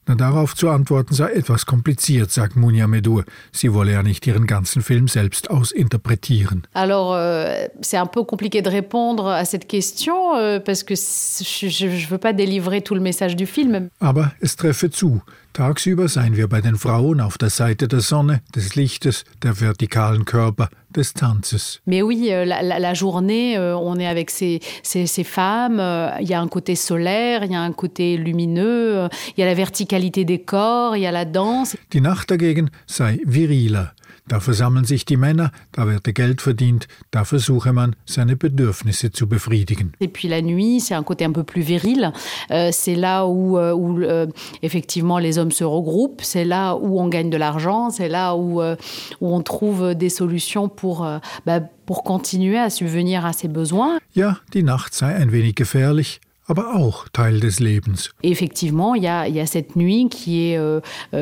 Na, 0.05 0.15
darauf 0.15 0.53
zu 0.53 0.69
antworten 0.69 1.13
sei 1.13 1.31
etwas 1.31 1.65
kompliziert, 1.65 2.31
sagt 2.31 2.55
Munia 2.55 2.87
Medur. 2.87 3.23
Sie 3.53 3.73
wolle 3.73 3.93
ja 3.93 4.03
nicht 4.03 4.27
ihren 4.27 4.45
ganzen 4.45 4.81
Film 4.81 5.07
selbst 5.07 5.49
ausinterpretieren. 5.49 6.63
Alors, 6.73 7.13
euh, 7.13 7.67
c'est 7.81 7.97
un 7.97 8.05
peu 8.05 8.23
compliqué 8.23 8.61
de 8.61 8.69
répondre 8.69 9.27
à 9.27 9.45
cette 9.45 9.65
question, 9.67 10.35
euh, 10.35 10.59
parce 10.59 10.83
que 10.83 10.95
je 10.95 11.85
ne 11.85 12.09
veux 12.09 12.17
pas 12.17 12.33
délivrer 12.33 12.81
tout 12.81 12.95
le 12.95 13.01
message 13.01 13.35
du 13.35 13.45
film. 13.45 13.89
Aber 14.01 14.31
es 14.41 14.55
treffe 14.55 14.89
zu. 14.91 15.21
Tagsüber 15.53 16.07
seien 16.07 16.35
wir 16.35 16.47
bei 16.47 16.61
den 16.61 16.77
Frauen 16.77 17.21
auf 17.21 17.37
der 17.37 17.51
Seite 17.51 17.87
der 17.87 17.99
Sonne, 17.99 18.41
des 18.55 18.73
Lichtes, 18.73 19.23
der 19.43 19.61
vertikalen 19.61 20.25
Körper, 20.25 20.69
des 20.89 21.13
Tanzes. 21.13 21.79
Mais 21.85 22.01
oui, 22.01 22.29
euh, 22.31 22.43
la, 22.43 22.79
la, 22.79 22.93
journée, 22.95 23.55
euh, 23.55 23.77
on 23.77 23.99
est 23.99 24.07
avec 24.07 24.31
ces, 24.31 24.61
ces, 24.81 25.05
ces 25.05 25.23
femmes, 25.23 25.79
euh, 25.79 26.09
il 26.19 26.27
y 26.27 26.33
a 26.33 26.41
un 26.41 26.47
côté 26.47 26.75
solaire, 26.75 27.43
il 27.43 27.51
y 27.51 27.55
a 27.55 27.61
un 27.61 27.71
côté 27.71 28.17
lumineux, 28.17 29.07
il 29.37 29.41
y 29.41 29.43
a 29.43 29.45
la 29.45 29.53
verticalité 29.53 30.25
des 30.25 30.39
corps, 30.39 30.95
il 30.97 31.03
y 31.03 31.07
a 31.07 31.11
la 31.11 31.25
danse. 31.25 31.77
Die 31.91 32.01
Nacht 32.01 32.31
dagegen 32.31 32.71
sei 32.87 33.21
viriler. 33.25 33.93
Da 34.27 34.39
versammeln 34.39 34.86
sich 34.86 35.03
die 35.05 35.17
Männer, 35.17 35.51
da 35.73 35.86
werde 35.86 36.13
Geld 36.13 36.41
verdient, 36.41 36.88
da 37.12 37.25
versuche 37.25 37.73
man, 37.73 37.95
seine 38.05 38.36
Bedürfnisse 38.38 39.12
zu 39.12 39.27
befriedigen. 39.27 39.91
Et 39.99 40.07
puis 40.07 40.29
la 40.29 40.41
nuit, 40.41 40.79
c'est 40.79 40.93
un 40.93 41.03
côté 41.03 41.25
un 41.25 41.33
peu 41.33 41.43
plus 41.43 41.62
viril. 41.62 42.13
Euh, 42.51 42.69
c'est 42.71 42.95
là 42.95 43.25
où, 43.25 43.57
euh, 43.57 43.73
où 43.73 44.01
euh, 44.01 44.27
effectivement 44.62 45.19
les 45.19 45.38
hommes 45.38 45.51
se 45.51 45.65
regroupent, 45.65 46.21
c'est 46.21 46.45
là 46.45 46.75
où 46.75 47.01
on 47.01 47.09
gagne 47.09 47.29
de 47.29 47.38
l'argent, 47.38 47.89
c'est 47.89 48.07
là 48.07 48.36
où, 48.36 48.62
où 48.62 49.36
on 49.36 49.41
trouve 49.41 49.93
des 49.93 50.09
solutions 50.09 50.69
pour, 50.69 51.05
bah, 51.45 51.59
pour 51.86 52.03
continuer 52.03 52.57
à 52.57 52.69
subvenir 52.69 53.25
à 53.25 53.33
ses 53.33 53.47
besoins. 53.47 53.99
Ja, 54.15 54.38
die 54.53 54.63
Nacht 54.63 54.93
sei 54.93 55.15
ein 55.15 55.31
wenig 55.31 55.55
gefährlich, 55.55 56.21
aber 56.47 56.75
auch 56.75 57.07
Teil 57.13 57.39
des 57.39 57.59
Lebens. 57.59 58.12
Effectivement, 58.21 58.95
il 58.95 59.03
y 59.03 59.07
a, 59.07 59.27
y 59.27 59.39
a, 59.39 59.45
cette 59.45 59.75
nuit 59.75 60.07
qui 60.09 60.51
est, 60.51 60.57
euh, 60.57 60.81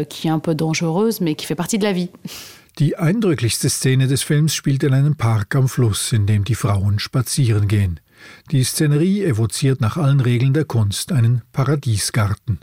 qui 0.10 0.28
est 0.28 0.32
un 0.32 0.40
peu 0.40 0.56
dangereuse, 0.56 1.22
mais 1.22 1.36
qui 1.36 1.46
fait 1.46 1.56
partie 1.56 1.78
de 1.78 1.84
la 1.84 1.94
vie. 1.94 2.10
Die 2.82 2.98
eindrücklichste 2.98 3.70
Szene 3.70 4.08
des 4.08 4.24
Films 4.24 4.56
spielt 4.56 4.82
in 4.82 4.96
einem 4.96 5.16
Park 5.16 5.54
am 5.54 5.70
Fluss, 5.70 6.12
in 6.14 6.26
dem 6.26 6.44
die 6.44 6.56
Frauen 6.56 6.98
spazieren 6.98 7.68
gehen. 7.68 8.00
Die 8.50 8.64
Szenerie 8.64 9.24
evoziert 9.24 9.82
nach 9.82 9.98
allen 9.98 10.20
Regeln 10.20 10.56
der 10.56 10.66
Kunst 10.66 11.12
einen 11.12 11.44
Paradiesgarten. 11.52 12.58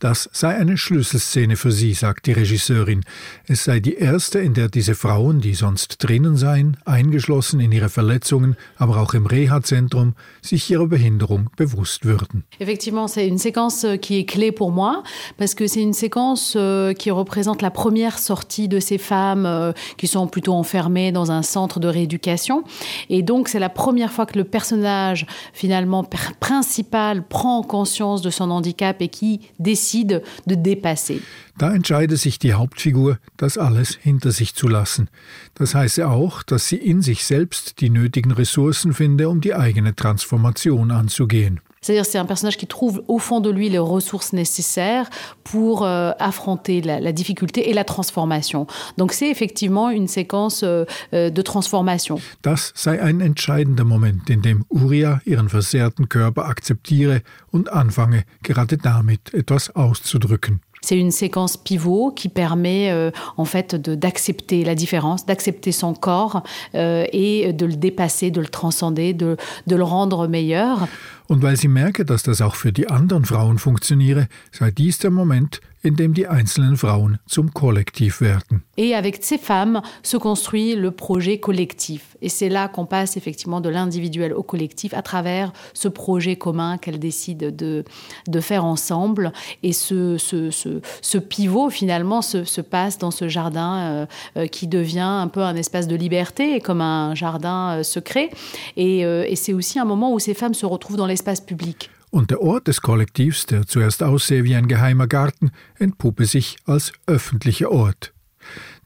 Das 0.00 0.30
sei 0.32 0.54
eine 0.54 0.76
Schlüsselszene 0.76 1.56
für 1.56 1.72
sie, 1.72 1.92
sagt 1.92 2.26
die 2.26 2.32
Regisseurin. 2.32 3.02
Es 3.48 3.64
sei 3.64 3.80
die 3.80 3.96
erste, 3.96 4.38
in 4.38 4.54
der 4.54 4.68
diese 4.68 4.94
Frauen, 4.94 5.40
die 5.40 5.54
sonst 5.54 5.96
drinnen 5.98 6.36
seien, 6.36 6.76
eingeschlossen 6.84 7.58
in 7.58 7.72
ihre 7.72 7.88
Verletzungen, 7.88 8.56
aber 8.76 8.98
auch 8.98 9.14
im 9.14 9.26
Reha-Zentrum, 9.26 10.14
sich 10.40 10.70
ihrer 10.70 10.86
Behinderung 10.86 11.50
bewusst 11.56 12.04
würden. 12.04 12.44
Effectivement, 12.60 13.08
c'est 13.08 13.26
une 13.26 13.38
séquence 13.38 13.84
euh, 13.84 13.96
qui 13.96 14.18
est 14.18 14.24
clé 14.24 14.52
pour 14.52 14.70
moi, 14.70 15.02
parce 15.36 15.54
que 15.54 15.66
c'est 15.66 15.82
une 15.82 15.94
séquence 15.94 16.54
euh, 16.56 16.92
qui 16.92 17.10
représente 17.10 17.60
la 17.60 17.72
première 17.72 18.20
sortie 18.20 18.68
de 18.68 18.78
ces 18.78 18.98
femmes 18.98 19.46
euh, 19.46 19.72
qui 19.96 20.06
sont 20.06 20.28
plutôt 20.28 20.52
enfermées 20.52 21.10
dans 21.10 21.32
un 21.32 21.42
centre 21.42 21.80
de 21.80 21.88
rééducation. 21.88 22.62
Et 23.10 23.22
donc, 23.22 23.48
c'est 23.48 23.58
la 23.58 23.68
première 23.68 24.12
fois 24.12 24.26
que 24.26 24.38
le 24.38 24.44
personnage, 24.44 25.26
finalement, 25.52 26.04
principal, 26.38 27.26
prend 27.26 27.64
conscience 27.64 28.22
de 28.22 28.30
son 28.30 28.52
handicap 28.52 29.02
et 29.02 29.08
qui 29.08 29.40
décide 29.58 29.87
de 29.92 30.56
dépasser. 30.56 31.20
Da 31.56 31.74
entscheide 31.74 32.16
sich 32.16 32.38
die 32.38 32.54
Hauptfigur, 32.54 33.18
das 33.36 33.58
alles 33.58 33.96
hinter 34.00 34.30
sich 34.30 34.54
zu 34.54 34.68
lassen. 34.68 35.08
Das 35.54 35.74
heiße 35.74 36.06
auch, 36.06 36.42
dass 36.42 36.68
sie 36.68 36.76
in 36.76 37.02
sich 37.02 37.24
selbst 37.24 37.80
die 37.80 37.90
nötigen 37.90 38.30
Ressourcen 38.30 38.94
finde, 38.94 39.28
um 39.28 39.40
die 39.40 39.54
eigene 39.54 39.94
Transformation 39.94 40.90
anzugehen. 40.90 41.60
C'est-à-dire 41.88 42.04
c'est 42.04 42.18
un 42.18 42.26
personnage 42.26 42.58
qui 42.58 42.66
trouve 42.66 43.02
au 43.08 43.18
fond 43.18 43.40
de 43.40 43.48
lui 43.48 43.70
les 43.70 43.78
ressources 43.78 44.34
nécessaires 44.34 45.08
pour 45.42 45.84
euh, 45.84 46.10
affronter 46.18 46.82
la, 46.82 47.00
la, 47.00 47.12
difficulté 47.12 47.70
et 47.70 47.72
la 47.72 47.82
transformation. 47.82 48.66
Donc 48.98 49.14
c'est 49.14 49.30
effectivement 49.30 49.88
une 49.88 50.06
séquence 50.06 50.64
euh, 50.64 50.84
de 51.14 51.42
transformation. 51.42 52.20
Das 52.42 52.72
sei 52.74 53.00
ein 53.00 53.22
entscheidender 53.22 53.86
Moment, 53.86 54.28
in 54.28 54.42
dem 54.42 54.66
Uria 54.68 55.20
ihren 55.24 55.48
versehrten 55.48 56.10
Körper 56.10 56.44
akzeptiere 56.44 57.22
und 57.52 57.72
anfange, 57.72 58.24
gerade 58.42 58.76
damit 58.76 59.32
etwas 59.32 59.74
auszudrücken. 59.74 60.60
C'est 60.80 60.98
une 60.98 61.10
séquence 61.10 61.56
pivot 61.56 62.12
qui 62.12 62.28
permet 62.28 62.90
euh, 62.90 63.10
en 63.36 63.44
fait 63.44 63.74
d'accepter 63.74 64.64
la 64.64 64.74
différence, 64.74 65.26
d'accepter 65.26 65.72
son 65.72 65.92
corps 65.94 66.42
euh, 66.74 67.04
et 67.12 67.52
de 67.52 67.66
le 67.66 67.74
dépasser, 67.74 68.30
de 68.30 68.40
le 68.40 68.48
transcender, 68.48 69.12
de, 69.12 69.36
de 69.66 69.76
le 69.76 69.82
rendre 69.82 70.28
meilleur. 70.28 70.86
Und 71.28 71.42
weil 71.42 71.58
sie 71.58 71.68
merke, 71.68 72.06
dass 72.06 72.22
das 72.22 72.40
auch 72.40 72.54
für 72.54 72.72
die 72.72 72.88
anderen 72.88 73.26
Frauen 73.26 73.58
funktioniere, 73.58 74.28
sei 74.50 74.70
dies 74.70 74.98
der 74.98 75.10
Moment, 75.10 75.60
die 75.84 76.26
einzelnen 76.26 76.76
Frauen 76.76 77.18
zum 77.26 77.52
Kollektiv 77.52 78.20
werden. 78.20 78.62
Et 78.76 78.94
avec 78.94 79.18
ces 79.22 79.38
femmes 79.38 79.82
se 80.02 80.16
construit 80.16 80.74
le 80.74 80.90
projet 80.90 81.38
collectif. 81.38 82.16
Et 82.20 82.28
c'est 82.28 82.48
là 82.48 82.68
qu'on 82.68 82.86
passe 82.86 83.16
effectivement 83.16 83.60
de 83.60 83.68
l'individuel 83.68 84.32
au 84.32 84.42
collectif 84.42 84.94
à 84.94 85.02
travers 85.02 85.52
ce 85.74 85.88
projet 85.88 86.36
commun 86.36 86.78
qu'elles 86.78 86.98
décident 86.98 87.50
de, 87.50 87.84
de 88.26 88.40
faire 88.40 88.64
ensemble. 88.64 89.32
Et 89.62 89.72
ce, 89.72 90.16
ce, 90.18 90.50
ce, 90.50 91.18
pivot 91.18 91.70
finalement 91.70 92.22
se, 92.22 92.44
se, 92.44 92.60
passe 92.60 92.98
dans 92.98 93.10
ce 93.10 93.28
jardin 93.28 93.78
euh, 93.78 94.06
euh, 94.36 94.46
qui 94.46 94.66
devient 94.66 95.00
un 95.00 95.28
peu 95.28 95.42
un 95.42 95.56
espace 95.56 95.88
de 95.88 95.96
liberté, 95.96 96.60
comme 96.60 96.80
un 96.80 97.14
jardin 97.14 97.78
euh, 97.78 97.82
secret. 97.82 98.30
Et, 98.76 99.00
et 99.00 99.36
c'est 99.36 99.52
aussi 99.52 99.78
un 99.78 99.84
moment 99.84 100.12
où 100.12 100.18
ces 100.18 100.34
femmes 100.34 100.54
se 100.54 100.66
retrouvent 100.66 100.96
dans 100.96 101.06
l'espace 101.06 101.40
public. 101.40 101.90
Und 102.10 102.30
der 102.30 102.40
Ort 102.40 102.68
des 102.68 102.80
Kollektivs, 102.80 103.46
der 103.46 103.66
zuerst 103.66 104.02
aussehe 104.02 104.44
wie 104.44 104.54
ein 104.54 104.68
geheimer 104.68 105.06
Garten, 105.06 105.50
entpuppe 105.78 106.24
sich 106.24 106.56
als 106.64 106.92
öffentlicher 107.06 107.70
Ort. 107.70 108.12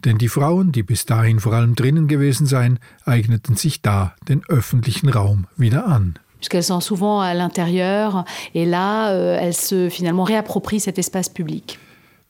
Denn 0.05 0.19
die 0.19 0.29
Frauen, 0.29 0.73
die 0.73 0.83
bis 0.83 1.07
dahin 1.07 1.39
vor 1.39 1.53
allem 1.53 1.75
drinnen 1.77 2.09
gewesen 2.09 2.47
seien, 2.47 2.81
eigneten 3.05 3.55
sich 3.55 3.83
da 3.83 4.15
den 4.29 4.43
öffentlichen 4.49 5.09
Raum 5.09 5.47
wieder 5.57 5.87
an. 5.87 6.19
Puisqu'elles 6.41 6.67
sont 6.67 6.81
souvent 6.81 7.21
à 7.21 7.35
l'intérieur 7.35 8.25
et 8.53 8.65
là, 8.65 9.11
euh, 9.13 9.39
elles 9.41 9.55
se 9.55 9.89
finalement 9.89 10.25
réapproprient 10.25 10.81
cet 10.81 10.99
espace 10.99 11.29
public. 11.29 11.79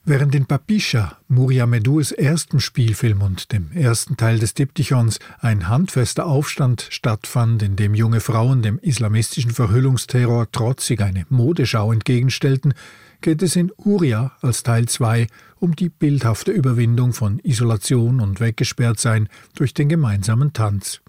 Während 0.05 0.35
in 0.35 0.47
Papischa, 0.47 1.17
Muria 1.29 1.65
Medurs 1.65 2.11
erstem 2.11 2.59
Spielfilm 2.59 3.23
und 3.23 3.53
dem 3.53 3.71
ersten 3.71 4.17
Teil 4.17 4.41
des 4.41 4.53
Diptychons, 4.53 5.21
ein 5.39 5.69
handfester 5.69 6.27
Aufstand 6.27 6.89
stattfand, 6.91 7.63
in 7.63 7.77
dem 7.77 7.95
junge 7.95 8.19
Frauen 8.19 8.63
dem 8.63 8.81
islamistischen 8.81 9.53
Verhüllungsterror 9.53 10.51
trotzig 10.51 11.03
eine 11.03 11.25
Modeschau 11.29 11.93
entgegenstellten, 11.93 12.75
geht 13.21 13.43
es 13.43 13.55
in 13.55 13.71
Uria 13.77 14.33
als 14.41 14.65
Teil 14.65 14.87
2 14.87 15.29
um 15.61 15.77
die 15.77 15.89
bildhafte 15.89 16.51
Überwindung 16.51 17.13
von 17.13 17.39
Isolation 17.39 18.19
und 18.19 18.41
Weggesperrtsein 18.41 19.29
durch 19.55 19.73
den 19.73 19.89
gemeinsamen 19.89 20.53
Tanz. 20.53 21.01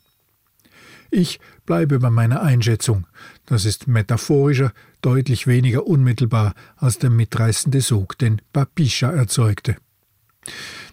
Ich 1.15 1.39
bleibe 1.67 1.99
bei 1.99 2.09
meiner 2.09 2.41
Einschätzung. 2.41 3.05
Das 3.45 3.65
ist 3.65 3.87
metaphorischer, 3.87 4.73
deutlich 5.03 5.45
weniger 5.45 5.85
unmittelbar 5.85 6.55
als 6.75 6.97
der 6.97 7.11
mitreißende 7.11 7.81
Sog, 7.81 8.17
den 8.17 8.41
Papischa 8.51 9.11
erzeugte. 9.11 9.75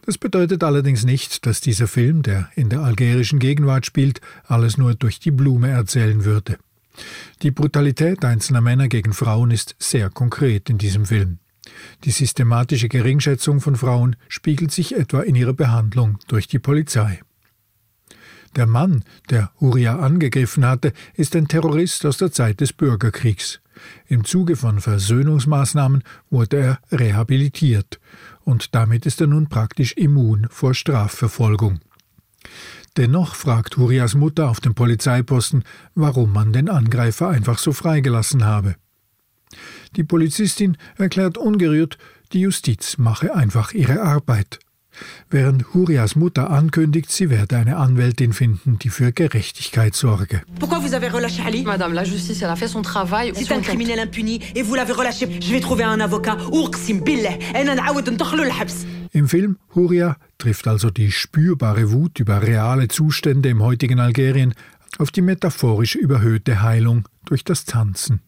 Das 0.05 0.19
bedeutet 0.19 0.63
allerdings 0.63 1.05
nicht, 1.05 1.47
dass 1.47 1.63
dieser 1.63 1.89
Film, 1.89 2.23
der 2.23 2.51
in 2.55 2.69
der 2.69 2.81
algerischen 2.81 3.39
Gegenwart 3.39 3.87
spielt, 3.87 4.21
alles 4.45 4.77
nur 4.77 4.95
durch 4.95 5.21
die 5.21 5.31
Blume 5.31 5.71
erzählen 5.71 6.23
würde. 6.27 6.59
Die 7.41 7.51
Brutalität 7.51 8.23
einzelner 8.23 8.61
Männer 8.61 8.89
gegen 8.89 9.15
Frauen 9.15 9.51
ist 9.51 9.75
sehr 9.79 10.11
konkret 10.11 10.69
in 10.69 10.77
diesem 10.77 11.07
Film. 11.07 11.39
Die 12.05 12.11
systematische 12.11 12.91
Geringschätzung 12.91 13.63
von 13.63 13.75
Frauen 13.75 14.17
spiegelt 14.29 14.71
sich 14.71 14.95
etwa 14.95 15.23
in 15.23 15.35
ihrer 15.35 15.55
Behandlung 15.55 16.19
durch 16.29 16.47
die 16.47 16.59
Polizei. 16.59 17.23
Der 18.57 18.67
Mann, 18.67 19.05
der 19.31 19.53
Huria 19.61 19.99
angegriffen 19.99 20.65
hatte, 20.65 20.93
ist 21.15 21.37
ein 21.37 21.47
Terrorist 21.47 22.05
aus 22.05 22.19
der 22.19 22.33
Zeit 22.33 22.61
des 22.61 22.73
Bürgerkriegs. 22.73 23.61
Im 24.07 24.25
Zuge 24.25 24.57
von 24.57 24.81
Versöhnungsmaßnahmen 24.81 26.03
wurde 26.31 26.57
er 26.57 26.99
rehabilitiert, 26.99 28.01
und 28.45 28.75
damit 28.75 29.07
ist 29.07 29.21
er 29.21 29.29
nun 29.29 29.49
praktisch 29.49 29.93
immun 29.93 30.49
vor 30.51 30.75
Strafverfolgung. 30.75 31.81
Dennoch 32.97 33.37
fragt 33.37 33.77
Hurias 33.77 34.15
Mutter 34.15 34.51
auf 34.51 34.61
dem 34.61 34.75
Polizeiposten, 34.75 35.63
warum 35.95 36.33
man 36.33 36.53
den 36.53 36.69
Angreifer 36.69 37.29
einfach 37.29 37.59
so 37.59 37.73
freigelassen 37.73 38.45
habe. 38.45 38.75
Die 39.97 40.05
Polizistin 40.05 40.77
erklärt 40.97 41.39
ungerührt, 41.39 41.99
die 42.33 42.41
Justiz 42.41 42.99
mache 42.99 43.35
einfach 43.35 43.73
ihre 43.73 44.03
Arbeit 44.03 44.59
Während 45.30 45.74
Hurias 45.74 46.16
Mutter 46.16 46.50
ankündigt, 46.52 47.12
sie 47.12 47.30
werde 47.30 47.58
eine 47.58 47.78
Anwältin 47.78 48.32
finden, 48.32 48.80
die 48.80 48.90
für 48.90 49.12
Gerechtigkeit 49.12 49.94
sorge. 49.96 50.42
Pourquoi 50.60 50.80
vous 50.80 50.94
avez 50.94 51.10
relâché 51.10 51.42
Ali 51.46 51.64
Madame, 51.64 51.94
la 51.94 52.04
justice, 52.04 52.42
elle 52.42 52.50
a 52.50 52.56
fait 52.56 52.70
son 52.70 52.82
travail. 52.82 53.34
C'est 53.36 53.52
un 53.52 53.62
criminel 53.62 54.00
impuni 54.00 54.40
et 54.56 54.62
vous 54.62 54.76
l'avez 54.76 54.94
relâché. 54.94 55.28
Je 55.42 55.52
vais 55.52 55.60
trouver 55.60 55.84
un 55.84 56.00
avocat. 56.00 56.38
أقسم 56.54 57.00
بالله 57.00 57.40
أنا 57.56 57.74
نعاود 57.74 58.10
ندخله 58.10 58.44
الحبس. 58.44 58.86
Im 59.14 59.28
Film 59.28 59.58
Huria 59.74 60.18
trifft 60.38 60.68
also 60.68 60.90
die 60.90 61.12
spürbare 61.12 61.92
Wut 61.92 62.20
über 62.20 62.42
reale 62.42 62.88
Zustände 62.88 63.50
im 63.50 63.62
heutigen 63.64 64.00
Algerien 64.00 64.54
auf 64.98 65.12
die 65.12 65.22
metaphorisch 65.22 65.96
überhöhte 65.96 66.62
Heilung 66.62 67.08
durch 67.26 67.44
das 67.44 67.66
Tanzen. 67.66 68.22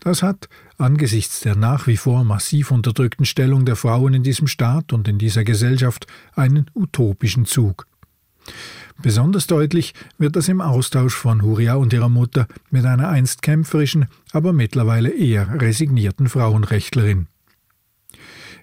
Das 0.00 0.22
hat 0.22 0.48
angesichts 0.78 1.40
der 1.40 1.54
nach 1.54 1.86
wie 1.86 1.96
vor 1.96 2.24
massiv 2.24 2.70
unterdrückten 2.70 3.24
Stellung 3.24 3.64
der 3.64 3.76
Frauen 3.76 4.14
in 4.14 4.22
diesem 4.22 4.46
Staat 4.46 4.92
und 4.92 5.08
in 5.08 5.18
dieser 5.18 5.44
Gesellschaft 5.44 6.06
einen 6.34 6.70
utopischen 6.74 7.46
Zug. 7.46 7.86
Besonders 9.00 9.46
deutlich 9.46 9.94
wird 10.18 10.36
das 10.36 10.48
im 10.48 10.60
Austausch 10.60 11.14
von 11.14 11.42
Huria 11.42 11.74
und 11.74 11.92
ihrer 11.92 12.08
Mutter 12.08 12.46
mit 12.70 12.84
einer 12.84 13.08
einst 13.08 13.42
kämpferischen, 13.42 14.06
aber 14.32 14.52
mittlerweile 14.52 15.10
eher 15.10 15.60
resignierten 15.60 16.28
Frauenrechtlerin. 16.28 17.28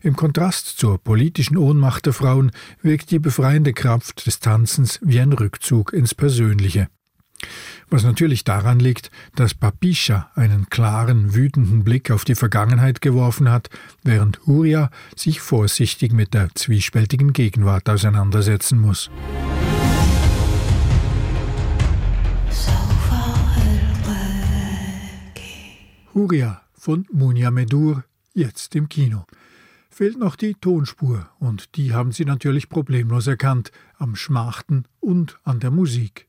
Im 0.01 0.15
Kontrast 0.15 0.79
zur 0.79 0.97
politischen 0.97 1.57
Ohnmacht 1.57 2.05
der 2.05 2.13
Frauen 2.13 2.51
wirkt 2.81 3.11
die 3.11 3.19
befreiende 3.19 3.73
Kraft 3.73 4.25
des 4.27 4.39
Tanzens 4.39 4.99
wie 5.01 5.19
ein 5.19 5.33
Rückzug 5.33 5.91
ins 5.91 6.15
Persönliche 6.15 6.87
was 7.89 8.03
natürlich 8.03 8.43
daran 8.43 8.79
liegt, 8.79 9.11
dass 9.35 9.53
Papischa 9.53 10.29
einen 10.35 10.69
klaren, 10.69 11.33
wütenden 11.33 11.83
Blick 11.83 12.11
auf 12.11 12.25
die 12.25 12.35
Vergangenheit 12.35 13.01
geworfen 13.01 13.49
hat, 13.49 13.69
während 14.03 14.45
Huria 14.45 14.89
sich 15.15 15.41
vorsichtig 15.41 16.13
mit 16.13 16.33
der 16.33 16.49
zwiespältigen 16.55 17.33
Gegenwart 17.33 17.89
auseinandersetzen 17.89 18.79
muss. 18.79 19.09
Huria 26.13 26.61
von 26.73 27.05
Munia 27.11 27.51
Medur, 27.51 28.03
jetzt 28.33 28.75
im 28.75 28.89
Kino. 28.89 29.25
Fehlt 29.89 30.17
noch 30.17 30.35
die 30.35 30.53
Tonspur, 30.53 31.29
und 31.39 31.75
die 31.75 31.93
haben 31.93 32.11
sie 32.11 32.25
natürlich 32.25 32.69
problemlos 32.69 33.27
erkannt, 33.27 33.71
am 33.97 34.15
Schmachten 34.15 34.85
und 34.99 35.39
an 35.43 35.59
der 35.59 35.71
Musik. 35.71 36.28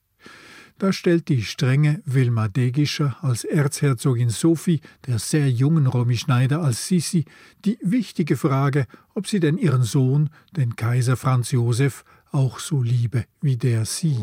Da 0.81 0.95
stellt 0.95 1.29
die 1.29 1.43
strenge 1.43 2.01
Wilma 2.07 2.49
Degischer 2.49 3.14
als 3.21 3.45
Erzherzogin 3.45 4.31
Sophie 4.31 4.81
der 5.07 5.19
sehr 5.19 5.51
jungen 5.51 5.87
Romy 5.87 6.16
Schneider 6.16 6.62
als 6.62 6.88
Sissi 6.88 7.27
die 7.66 7.77
wichtige 7.83 8.38
Frage, 8.38 8.87
ob 9.14 9.27
sie 9.27 9.40
denn 9.40 9.59
ihren 9.59 9.83
Sohn, 9.83 10.31
den 10.57 10.77
Kaiser 10.77 11.19
Franz 11.19 11.51
Josef, 11.51 12.03
auch 12.33 12.59
so 12.59 12.81
liebe 12.83 13.27
wie 13.43 13.59
der 13.59 13.85
sie. 13.85 14.16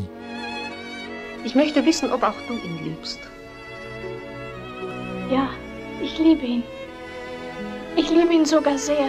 Ich 1.44 1.54
möchte 1.54 1.86
wissen, 1.86 2.10
ob 2.10 2.24
auch 2.24 2.34
du 2.48 2.54
ihn 2.54 2.84
liebst. 2.84 3.20
Ja, 5.30 5.50
ich 6.02 6.18
liebe 6.18 6.44
ihn. 6.44 6.64
Ich 7.96 8.10
liebe 8.10 8.34
ihn 8.34 8.44
sogar 8.44 8.78
sehr. 8.78 9.08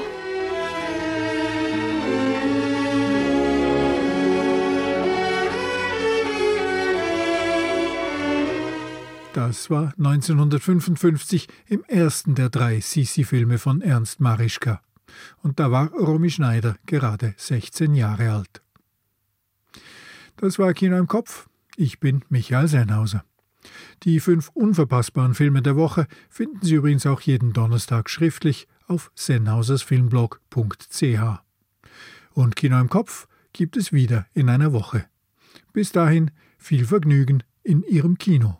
Das 9.33 9.69
war 9.69 9.93
1955 9.99 11.47
im 11.67 11.83
ersten 11.83 12.33
der 12.33 12.49
drei 12.49 12.79
Sisi-Filme 12.79 13.59
von 13.59 13.81
Ernst 13.81 14.19
Marischka. 14.19 14.81
Und 15.43 15.59
da 15.59 15.69
war 15.69 15.91
Romy 15.91 16.31
Schneider 16.31 16.77
gerade 16.87 17.35
16 17.37 17.93
Jahre 17.93 18.31
alt. 18.31 18.63
Das 20.37 20.57
war 20.57 20.73
Kino 20.73 20.97
im 20.97 21.05
Kopf. 21.07 21.47
Ich 21.75 21.99
bin 21.99 22.25
Michael 22.29 22.67
Sennhauser. 22.67 23.23
Die 24.03 24.19
fünf 24.19 24.49
unverpassbaren 24.55 25.35
Filme 25.35 25.61
der 25.61 25.75
Woche 25.75 26.07
finden 26.29 26.65
Sie 26.65 26.73
übrigens 26.75 27.05
auch 27.05 27.21
jeden 27.21 27.53
Donnerstag 27.53 28.09
schriftlich 28.09 28.67
auf 28.87 29.11
sennhausersfilmblog.ch. 29.13 31.39
Und 32.33 32.55
Kino 32.55 32.79
im 32.79 32.89
Kopf 32.89 33.27
gibt 33.53 33.77
es 33.77 33.93
wieder 33.93 34.25
in 34.33 34.49
einer 34.49 34.73
Woche. 34.73 35.05
Bis 35.71 35.91
dahin 35.91 36.31
viel 36.57 36.85
Vergnügen 36.85 37.43
in 37.61 37.83
Ihrem 37.83 38.17
Kino. 38.17 38.59